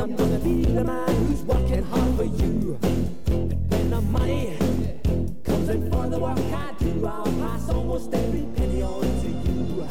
[0.00, 2.78] I'm gonna be the man who's working hard for you.
[2.80, 4.56] And when the money
[5.44, 9.84] comes in for the work I do, I'll pass almost every penny on to you.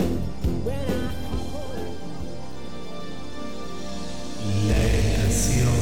[0.66, 1.14] When I.
[4.68, 5.78] La estación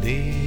[0.00, 0.41] de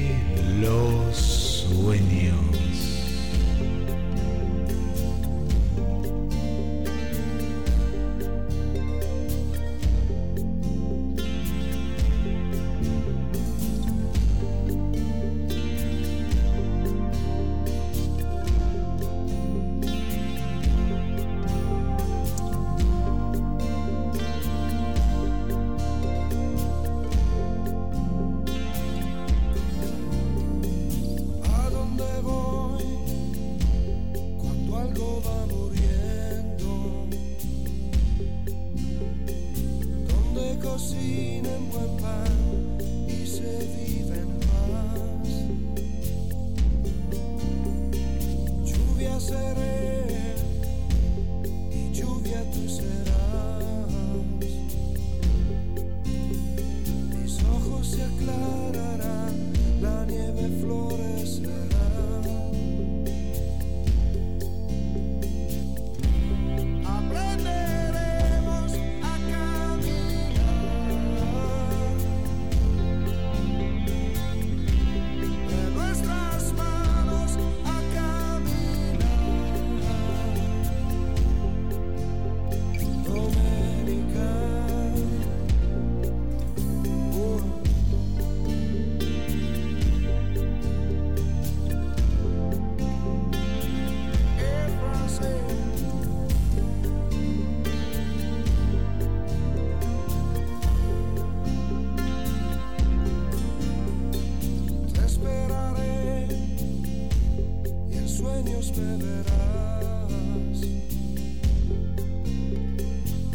[108.25, 110.59] sueños me verás.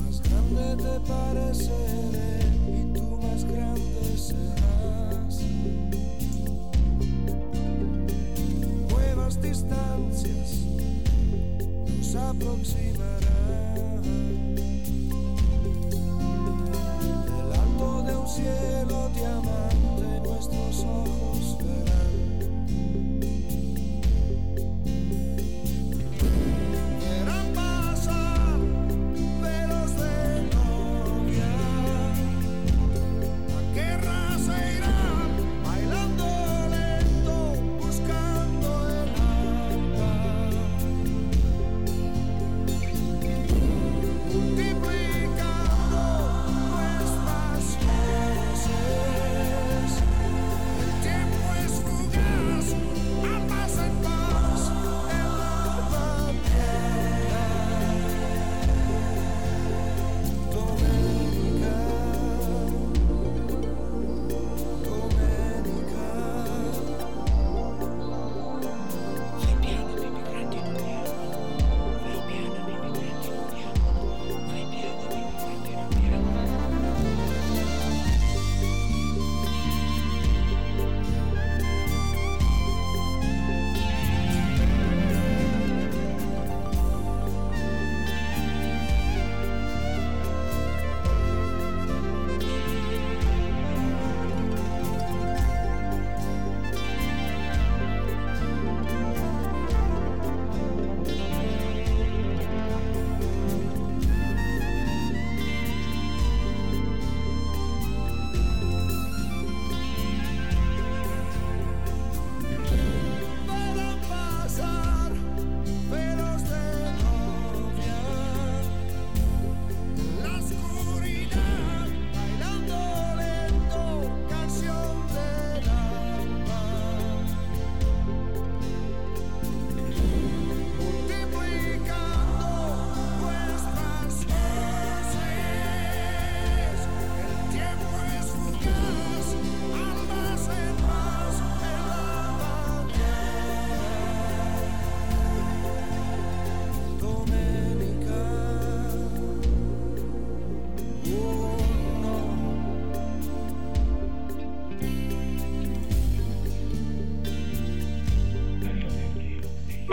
[0.01, 2.33] Más grande te pareceré
[2.67, 5.35] y tú más grande serás.
[8.91, 10.49] Nuevas distancias
[11.87, 12.80] nos aproximan.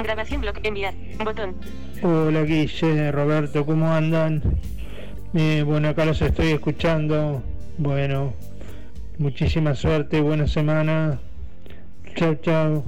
[0.08, 0.94] Grabación blog enviar.
[1.22, 1.54] Botón.
[2.02, 4.42] Hola Guille, Roberto, ¿cómo andan?
[5.34, 7.44] Eh, bueno, acá los estoy escuchando.
[7.78, 8.34] Bueno,
[9.18, 11.20] muchísima suerte, buena semana.
[12.16, 12.86] Chao, chao.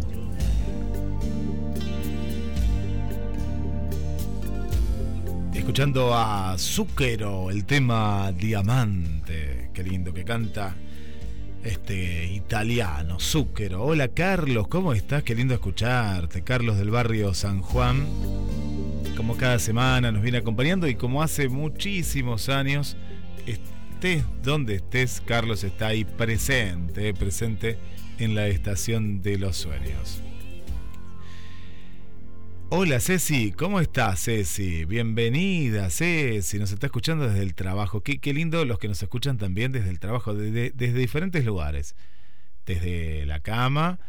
[5.53, 9.72] Escuchando a Zucchero, el tema Diamante.
[9.74, 10.74] Qué lindo que canta
[11.64, 13.84] este italiano, Zucchero.
[13.84, 15.24] Hola Carlos, ¿cómo estás?
[15.24, 16.43] Qué lindo escucharte.
[16.43, 18.05] Carlos del barrio San Juan.
[19.18, 22.95] Como cada semana nos viene acompañando y como hace muchísimos años,
[23.45, 27.78] estés donde estés, Carlos está ahí presente, presente
[28.18, 30.22] en la estación de los sueños.
[32.72, 34.86] Hola Ceci, ¿cómo estás Ceci?
[34.86, 38.01] Bienvenida Ceci, nos está escuchando desde el trabajo.
[38.01, 41.95] Qué, qué lindo los que nos escuchan también desde el trabajo, desde, diferentes lugares.
[42.67, 43.99] Desde la cama,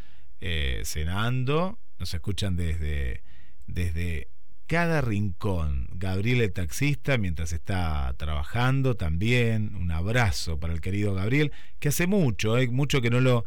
[0.42, 3.22] eh, cenando, nos escuchan desde,
[3.66, 4.28] desde
[4.66, 5.88] cada rincón.
[5.94, 9.74] Gabriel el taxista mientras está trabajando también.
[9.74, 13.46] Un abrazo para el querido Gabriel, que hace mucho, eh, mucho que no lo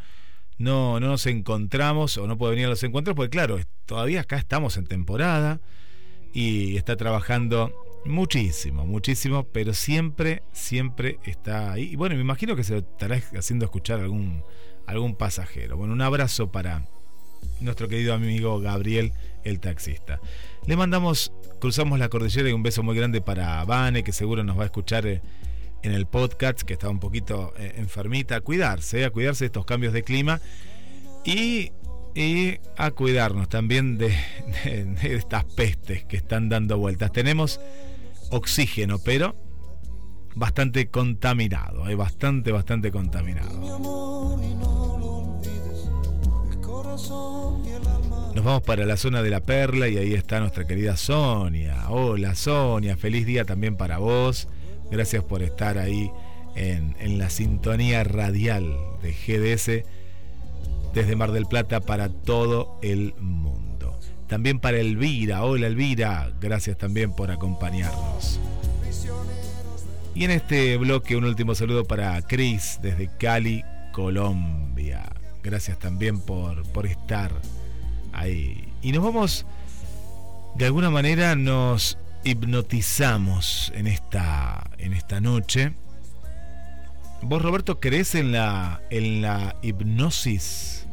[0.57, 4.37] no, no nos encontramos o no puede venir a los encuentros, porque claro, todavía acá
[4.37, 5.59] estamos en temporada
[6.33, 7.73] y está trabajando
[8.05, 11.93] muchísimo, muchísimo, pero siempre, siempre está ahí.
[11.93, 14.43] Y bueno, me imagino que se lo estará haciendo escuchar algún,
[14.85, 15.77] algún pasajero.
[15.77, 16.87] Bueno, un abrazo para
[17.59, 20.19] nuestro querido amigo Gabriel, el taxista.
[20.65, 24.57] Le mandamos, cruzamos la cordillera y un beso muy grande para Vane, que seguro nos
[24.57, 25.05] va a escuchar.
[25.05, 25.21] eh,
[25.83, 29.65] en el podcast, que está un poquito eh, enfermita, a cuidarse, a cuidarse de estos
[29.65, 30.39] cambios de clima
[31.25, 31.71] y,
[32.15, 34.09] y a cuidarnos también de,
[34.63, 37.11] de- de estas pestes que están dando vueltas.
[37.11, 37.59] Tenemos
[38.31, 39.35] oxígeno, pero
[40.35, 43.59] bastante contaminado, eh, bastante, bastante contaminado.
[48.35, 51.89] Nos vamos para la zona de la Perla y ahí está nuestra querida Sonia.
[51.89, 54.47] Hola Sonia, feliz día también para vos.
[54.93, 56.11] Gracias por estar ahí
[56.55, 59.83] en, en la sintonía radial de GDS
[60.93, 63.99] desde Mar del Plata para todo el mundo.
[64.27, 65.43] También para Elvira.
[65.45, 68.39] Hola Elvira, gracias también por acompañarnos.
[70.13, 75.11] Y en este bloque un último saludo para Chris desde Cali, Colombia.
[75.41, 77.31] Gracias también por, por estar
[78.11, 78.71] ahí.
[78.83, 79.47] Y nos vamos,
[80.53, 85.73] de alguna manera nos hipnotizamos en esta, en esta noche.
[87.21, 90.85] ¿Vos, Roberto, crees en la, en la hipnosis?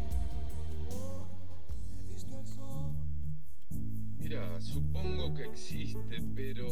[4.18, 6.68] Mira, supongo que existe, pero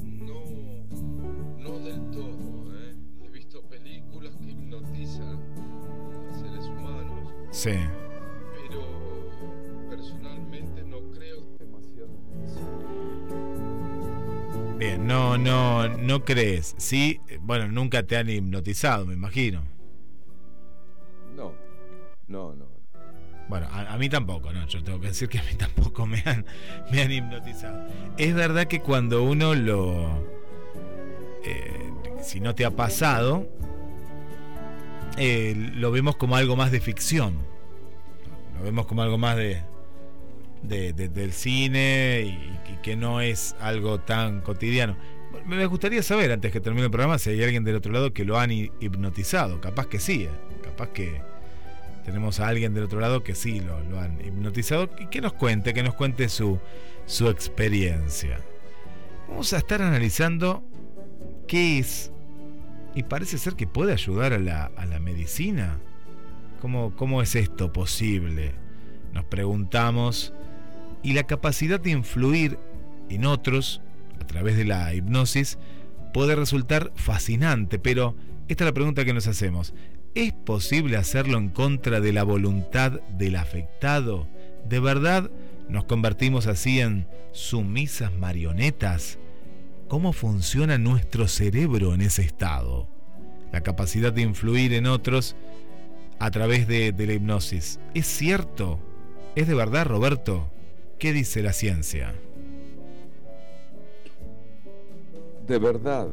[0.00, 0.44] no,
[1.58, 2.72] no del todo.
[2.78, 2.94] ¿eh?
[3.24, 5.38] He visto películas que hipnotizan
[6.30, 7.72] a seres humanos, Sí.
[15.12, 16.74] No, no, no crees.
[16.78, 19.62] Sí, bueno, nunca te han hipnotizado, me imagino.
[21.36, 21.52] No,
[22.28, 22.66] no, no.
[23.48, 24.66] Bueno, a, a mí tampoco, ¿no?
[24.66, 26.46] Yo tengo que decir que a mí tampoco me han,
[26.90, 27.86] me han hipnotizado.
[28.16, 30.24] Es verdad que cuando uno lo...
[31.44, 31.92] eh,
[32.22, 33.46] si no te ha pasado,
[35.18, 37.36] eh, lo vemos como algo más de ficción.
[38.56, 39.62] Lo vemos como algo más de,
[40.62, 44.96] de- de- del cine y, que no es algo tan cotidiano.
[45.46, 48.24] Me gustaría saber, antes que termine el programa, si hay alguien del otro lado que
[48.24, 49.60] lo han hi- hipnotizado.
[49.60, 50.30] Capaz que sí, ¿eh?
[50.62, 51.20] capaz que
[52.04, 55.32] tenemos a alguien del otro lado que sí lo, lo han hipnotizado y que nos
[55.34, 56.58] cuente, que nos cuente su,
[57.06, 58.40] su experiencia.
[59.28, 60.62] Vamos a estar analizando
[61.46, 62.10] qué es
[62.94, 65.78] y parece ser que puede ayudar a la, a la medicina.
[66.60, 68.52] ¿Cómo, ¿Cómo es esto posible?
[69.12, 70.34] Nos preguntamos.
[71.02, 72.58] Y la capacidad de influir
[73.08, 73.80] en otros
[74.20, 75.58] a través de la hipnosis
[76.12, 78.16] puede resultar fascinante, pero
[78.48, 79.74] esta es la pregunta que nos hacemos.
[80.14, 84.28] ¿Es posible hacerlo en contra de la voluntad del afectado?
[84.68, 85.30] ¿De verdad
[85.68, 89.18] nos convertimos así en sumisas marionetas?
[89.88, 92.88] ¿Cómo funciona nuestro cerebro en ese estado?
[93.52, 95.34] La capacidad de influir en otros
[96.18, 97.80] a través de, de la hipnosis.
[97.94, 98.80] ¿Es cierto?
[99.34, 100.50] ¿Es de verdad, Roberto?
[101.02, 102.14] ¿Qué dice la ciencia?
[105.48, 106.06] De verdad,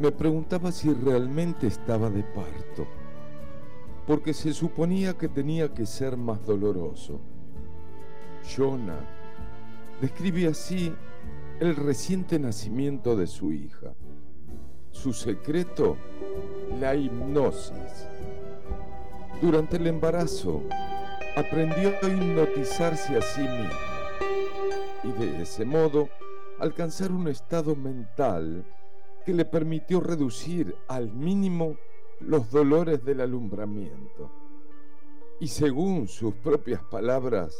[0.00, 2.86] me preguntaba si realmente estaba de parto,
[4.06, 7.20] porque se suponía que tenía que ser más doloroso.
[8.56, 9.04] Jonah
[10.00, 10.94] describe así
[11.60, 13.92] el reciente nacimiento de su hija.
[14.90, 15.98] Su secreto,
[16.80, 18.08] la hipnosis.
[19.42, 20.62] Durante el embarazo,
[21.38, 23.70] aprendió a hipnotizarse a sí mismo
[25.04, 26.08] y de ese modo
[26.58, 28.64] alcanzar un estado mental
[29.24, 31.76] que le permitió reducir al mínimo
[32.20, 34.32] los dolores del alumbramiento
[35.38, 37.54] y según sus propias palabras,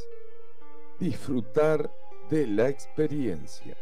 [0.98, 1.88] disfrutar
[2.28, 3.76] de la experiencia.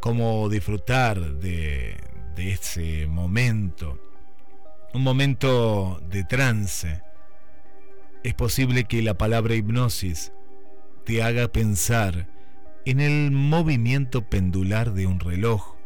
[0.00, 1.96] cómo disfrutar de,
[2.34, 4.00] de ese momento,
[4.94, 7.02] un momento de trance.
[8.22, 10.32] Es posible que la palabra hipnosis
[11.04, 12.28] te haga pensar
[12.84, 15.76] en el movimiento pendular de un reloj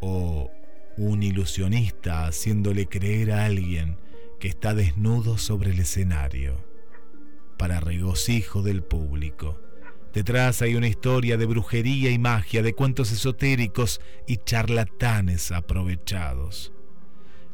[0.00, 0.50] o
[0.96, 3.98] un ilusionista haciéndole creer a alguien
[4.38, 6.64] que está desnudo sobre el escenario,
[7.58, 9.60] para regocijo del público.
[10.14, 16.72] Detrás hay una historia de brujería y magia, de cuentos esotéricos y charlatanes aprovechados.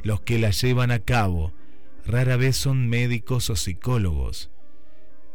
[0.03, 1.53] Los que la llevan a cabo
[2.07, 4.51] rara vez son médicos o psicólogos.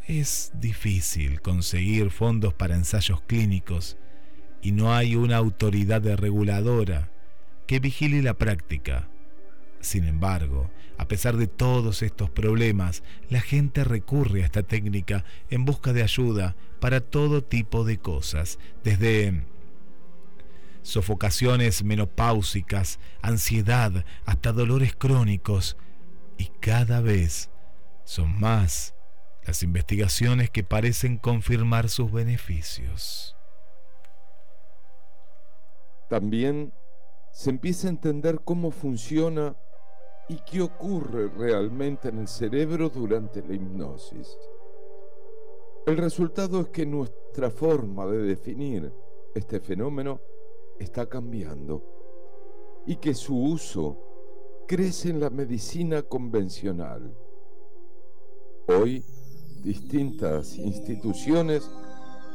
[0.07, 3.97] Es difícil conseguir fondos para ensayos clínicos
[4.61, 7.11] y no hay una autoridad reguladora
[7.67, 9.09] que vigile la práctica.
[9.79, 15.65] Sin embargo, a pesar de todos estos problemas, la gente recurre a esta técnica en
[15.65, 19.43] busca de ayuda para todo tipo de cosas, desde
[20.81, 25.77] sofocaciones menopáusicas, ansiedad, hasta dolores crónicos,
[26.37, 27.49] y cada vez
[28.03, 28.95] son más
[29.45, 33.35] las investigaciones que parecen confirmar sus beneficios.
[36.09, 36.73] También
[37.31, 39.55] se empieza a entender cómo funciona
[40.27, 44.37] y qué ocurre realmente en el cerebro durante la hipnosis.
[45.85, 48.93] El resultado es que nuestra forma de definir
[49.33, 50.19] este fenómeno
[50.81, 51.83] está cambiando
[52.85, 53.97] y que su uso
[54.67, 57.15] crece en la medicina convencional.
[58.67, 59.03] Hoy,
[59.63, 61.69] distintas instituciones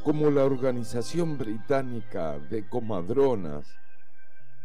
[0.05, 3.67] como la Organización Británica de Comadronas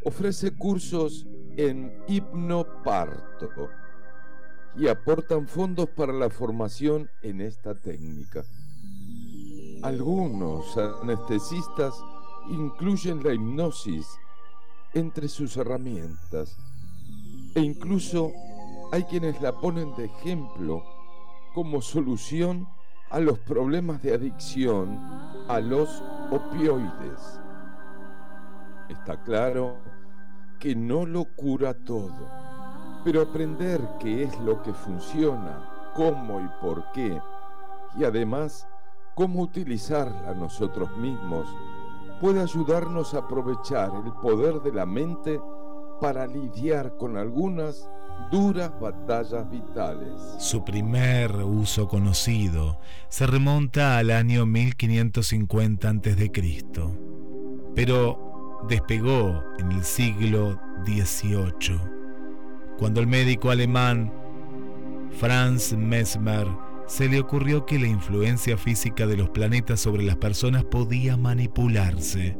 [0.03, 1.25] ofrece cursos
[1.57, 3.69] en hipnoparto
[4.75, 8.43] y aportan fondos para la formación en esta técnica.
[9.81, 11.93] Algunos anestesistas
[12.49, 14.07] incluyen la hipnosis
[14.93, 16.57] entre sus herramientas
[17.55, 18.31] e incluso
[18.91, 20.83] hay quienes la ponen de ejemplo
[21.53, 22.67] como solución
[23.09, 24.97] a los problemas de adicción
[25.47, 27.39] a los opioides.
[28.89, 29.77] Está claro
[30.59, 32.29] que no lo cura todo,
[33.03, 37.19] pero aprender qué es lo que funciona, cómo y por qué,
[37.97, 38.67] y además
[39.15, 41.47] cómo utilizarla nosotros mismos,
[42.21, 45.41] puede ayudarnos a aprovechar el poder de la mente
[45.99, 47.89] para lidiar con algunas
[48.31, 50.13] duras batallas vitales.
[50.37, 52.77] Su primer uso conocido
[53.09, 56.31] se remonta al año 1550 a.C.,
[57.73, 61.79] pero despegó en el siglo XVIII,
[62.77, 64.13] cuando el médico alemán
[65.17, 66.47] Franz Mesmer
[66.91, 72.37] se le ocurrió que la influencia física de los planetas sobre las personas podía manipularse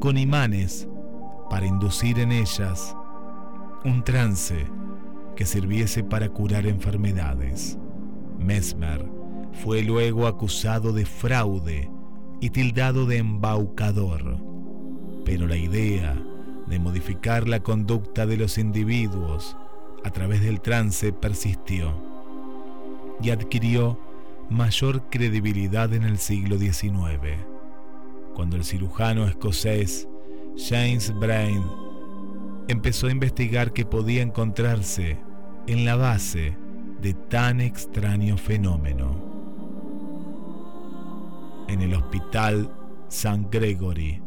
[0.00, 0.88] con imanes
[1.48, 2.96] para inducir en ellas
[3.84, 4.66] un trance
[5.36, 7.78] que sirviese para curar enfermedades.
[8.36, 9.08] Mesmer
[9.62, 11.88] fue luego acusado de fraude
[12.40, 14.42] y tildado de embaucador,
[15.24, 16.20] pero la idea
[16.66, 19.56] de modificar la conducta de los individuos
[20.02, 22.07] a través del trance persistió
[23.20, 23.98] y adquirió
[24.50, 27.36] mayor credibilidad en el siglo XIX,
[28.34, 30.08] cuando el cirujano escocés
[30.56, 31.62] James Brain
[32.68, 35.18] empezó a investigar que podía encontrarse
[35.66, 36.56] en la base
[37.00, 39.26] de tan extraño fenómeno.
[41.68, 42.70] En el Hospital
[43.08, 43.46] St.
[43.50, 44.22] Gregory,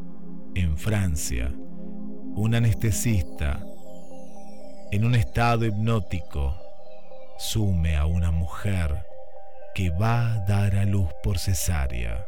[0.56, 1.54] en Francia,
[2.36, 3.66] un anestesista,
[4.92, 6.56] en un estado hipnótico,
[7.42, 9.04] sume a una mujer
[9.74, 12.28] que va a dar a luz por cesárea.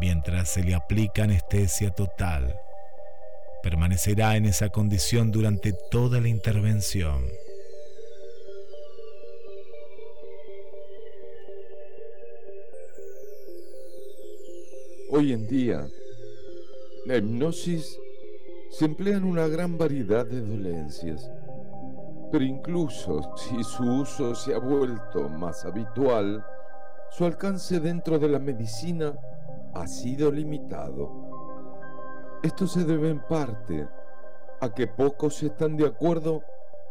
[0.00, 2.58] Mientras se le aplica anestesia total,
[3.62, 7.24] permanecerá en esa condición durante toda la intervención.
[15.10, 15.86] Hoy en día,
[17.06, 17.96] la hipnosis
[18.72, 21.30] se emplea en una gran variedad de dolencias,
[22.30, 26.44] pero incluso si su uso se ha vuelto más habitual,
[27.10, 29.18] su alcance dentro de la medicina
[29.74, 31.10] ha sido limitado.
[32.42, 33.88] Esto se debe en parte
[34.60, 36.42] a que pocos están de acuerdo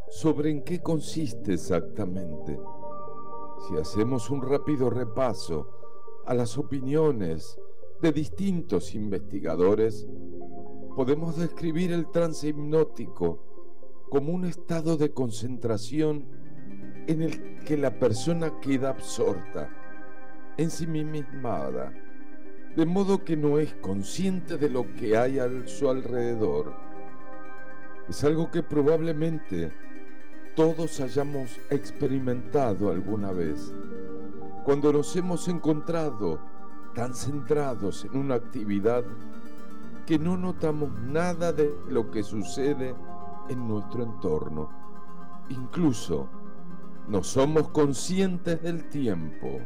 [0.10, 2.60] sobre en qué consiste exactamente.
[3.68, 5.70] Si hacemos un rápido repaso
[6.26, 7.60] a las opiniones
[8.02, 10.08] de distintos investigadores,
[10.96, 13.47] podemos describir el trance hipnótico
[14.10, 16.26] como un estado de concentración
[17.08, 19.70] en el que la persona queda absorta,
[20.58, 21.94] en sí mismada,
[22.76, 26.74] de modo que no es consciente de lo que hay a su alrededor.
[28.08, 29.74] Es algo que probablemente
[30.56, 33.74] todos hayamos experimentado alguna vez,
[34.64, 36.40] cuando nos hemos encontrado
[36.94, 39.04] tan centrados en una actividad
[40.06, 42.96] que no notamos nada de lo que sucede
[43.50, 44.70] en nuestro entorno.
[45.50, 46.30] Incluso
[47.08, 49.62] no somos conscientes del tiempo.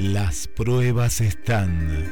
[0.00, 2.04] Las pruebas están.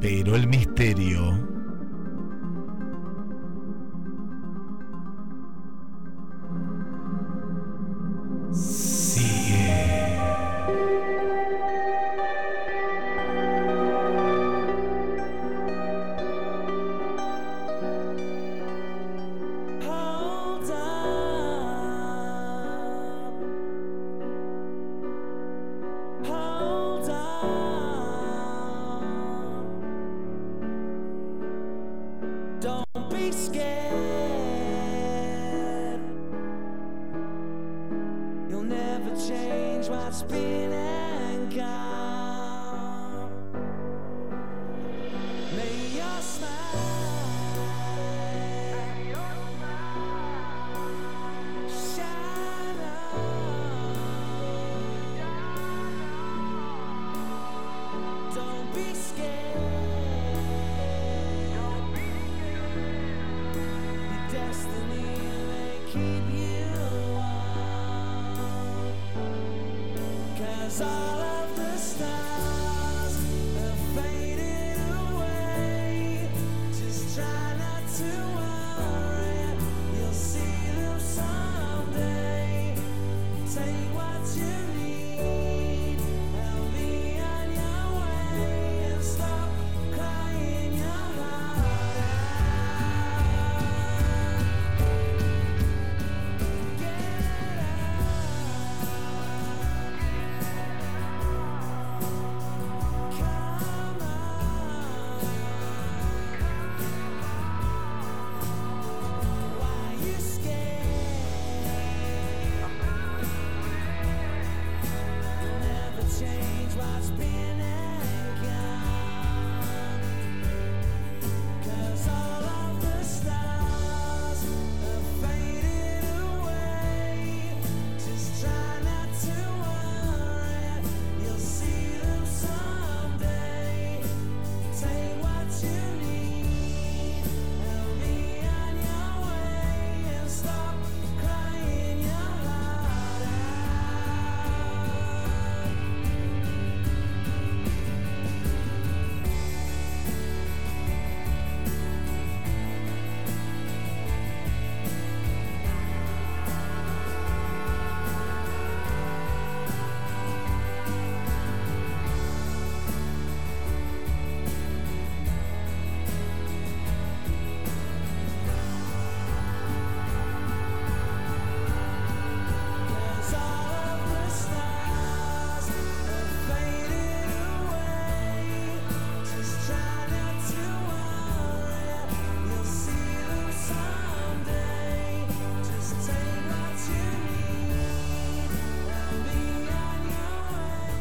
[0.00, 1.51] Pero el misterio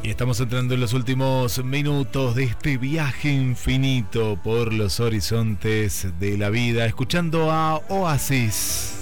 [0.10, 6.50] estamos entrando en los últimos minutos de este viaje infinito por los horizontes de la
[6.50, 8.96] vida, escuchando a Oasis.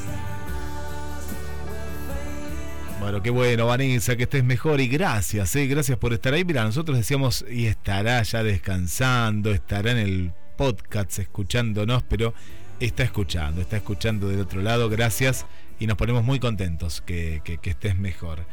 [3.00, 6.44] Bueno, qué bueno, Vanessa, que estés mejor y gracias, eh, gracias por estar ahí.
[6.44, 12.34] Mira, nosotros decíamos, y estará ya descansando, estará en el podcast escuchándonos, pero
[12.82, 15.46] está escuchando, está escuchando del otro lado, gracias,
[15.80, 18.46] y nos ponemos muy contentos que, que, que estés mejor.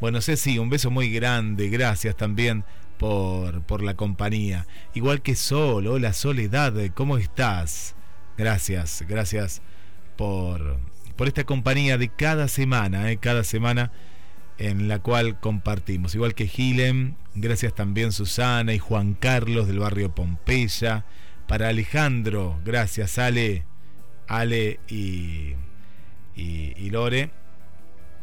[0.00, 2.64] Bueno, Ceci, un beso muy grande, gracias también
[2.98, 4.66] por, por la compañía.
[4.92, 7.94] Igual que Sol, hola Soledad, ¿cómo estás?
[8.36, 9.62] Gracias, gracias
[10.16, 10.78] por,
[11.16, 13.18] por esta compañía de cada semana, ¿eh?
[13.18, 13.92] cada semana
[14.58, 16.14] en la cual compartimos.
[16.14, 21.04] Igual que Gilem, gracias también Susana y Juan Carlos del barrio Pompeya.
[21.46, 23.64] Para Alejandro, gracias Ale,
[24.26, 25.54] Ale y,
[26.34, 27.43] y, y Lore.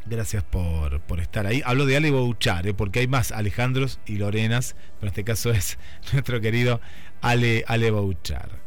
[0.06, 1.62] Gracias por, por, estar ahí.
[1.64, 2.74] Hablo de Ale Bouchar, ¿eh?
[2.74, 5.78] porque hay más Alejandros y Lorenas, pero en este caso es
[6.14, 6.82] nuestro querido
[7.22, 8.62] Ale, Ale Bouchar.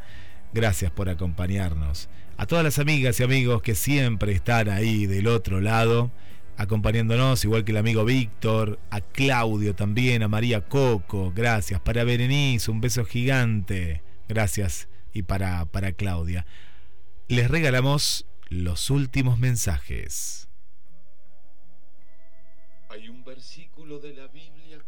[0.53, 2.09] Gracias por acompañarnos.
[2.37, 6.13] A todas las amigas y amigos que siempre están ahí del otro lado,
[6.57, 11.81] acompañándonos, igual que el amigo Víctor, a Claudio también, a María Coco, gracias.
[11.81, 14.03] Para Berenice, un beso gigante.
[14.29, 14.89] Gracias.
[15.13, 16.47] Y para, para Claudia.
[17.29, 20.44] Les regalamos los últimos mensajes.
[23.85, 24.83] De la Biblia.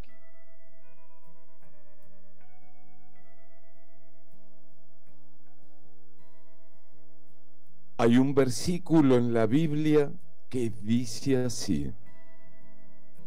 [7.98, 10.10] Hay un versículo en la Biblia
[10.48, 11.92] que dice así.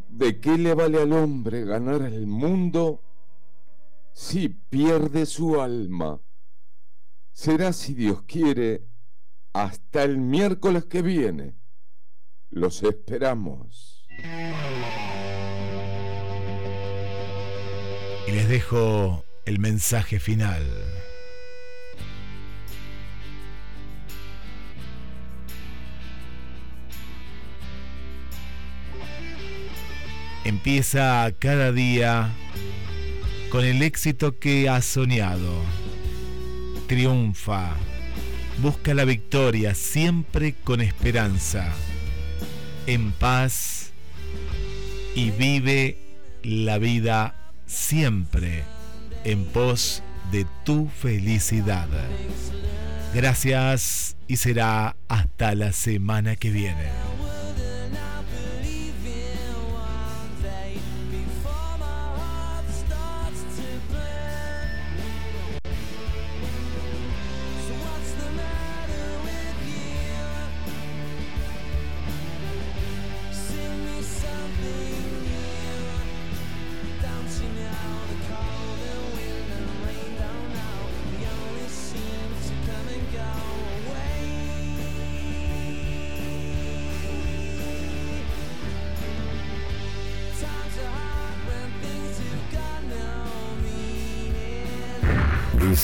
[0.10, 3.04] ¿De qué le vale al hombre ganar el mundo
[4.12, 6.20] si pierde su alma?
[7.32, 8.88] Será, si Dios quiere,
[9.54, 11.54] hasta el miércoles que viene.
[12.50, 14.00] Los esperamos.
[18.30, 20.64] Y les dejo el mensaje final.
[30.46, 32.30] Empieza cada día
[33.50, 35.64] con el éxito que has soñado.
[36.86, 37.76] Triunfa.
[38.60, 41.74] Busca la victoria siempre con esperanza.
[42.86, 43.92] En paz
[45.16, 45.98] y vive
[46.44, 47.39] la vida
[47.70, 48.64] siempre
[49.24, 50.02] en pos
[50.32, 51.88] de tu felicidad.
[53.14, 57.09] Gracias y será hasta la semana que viene.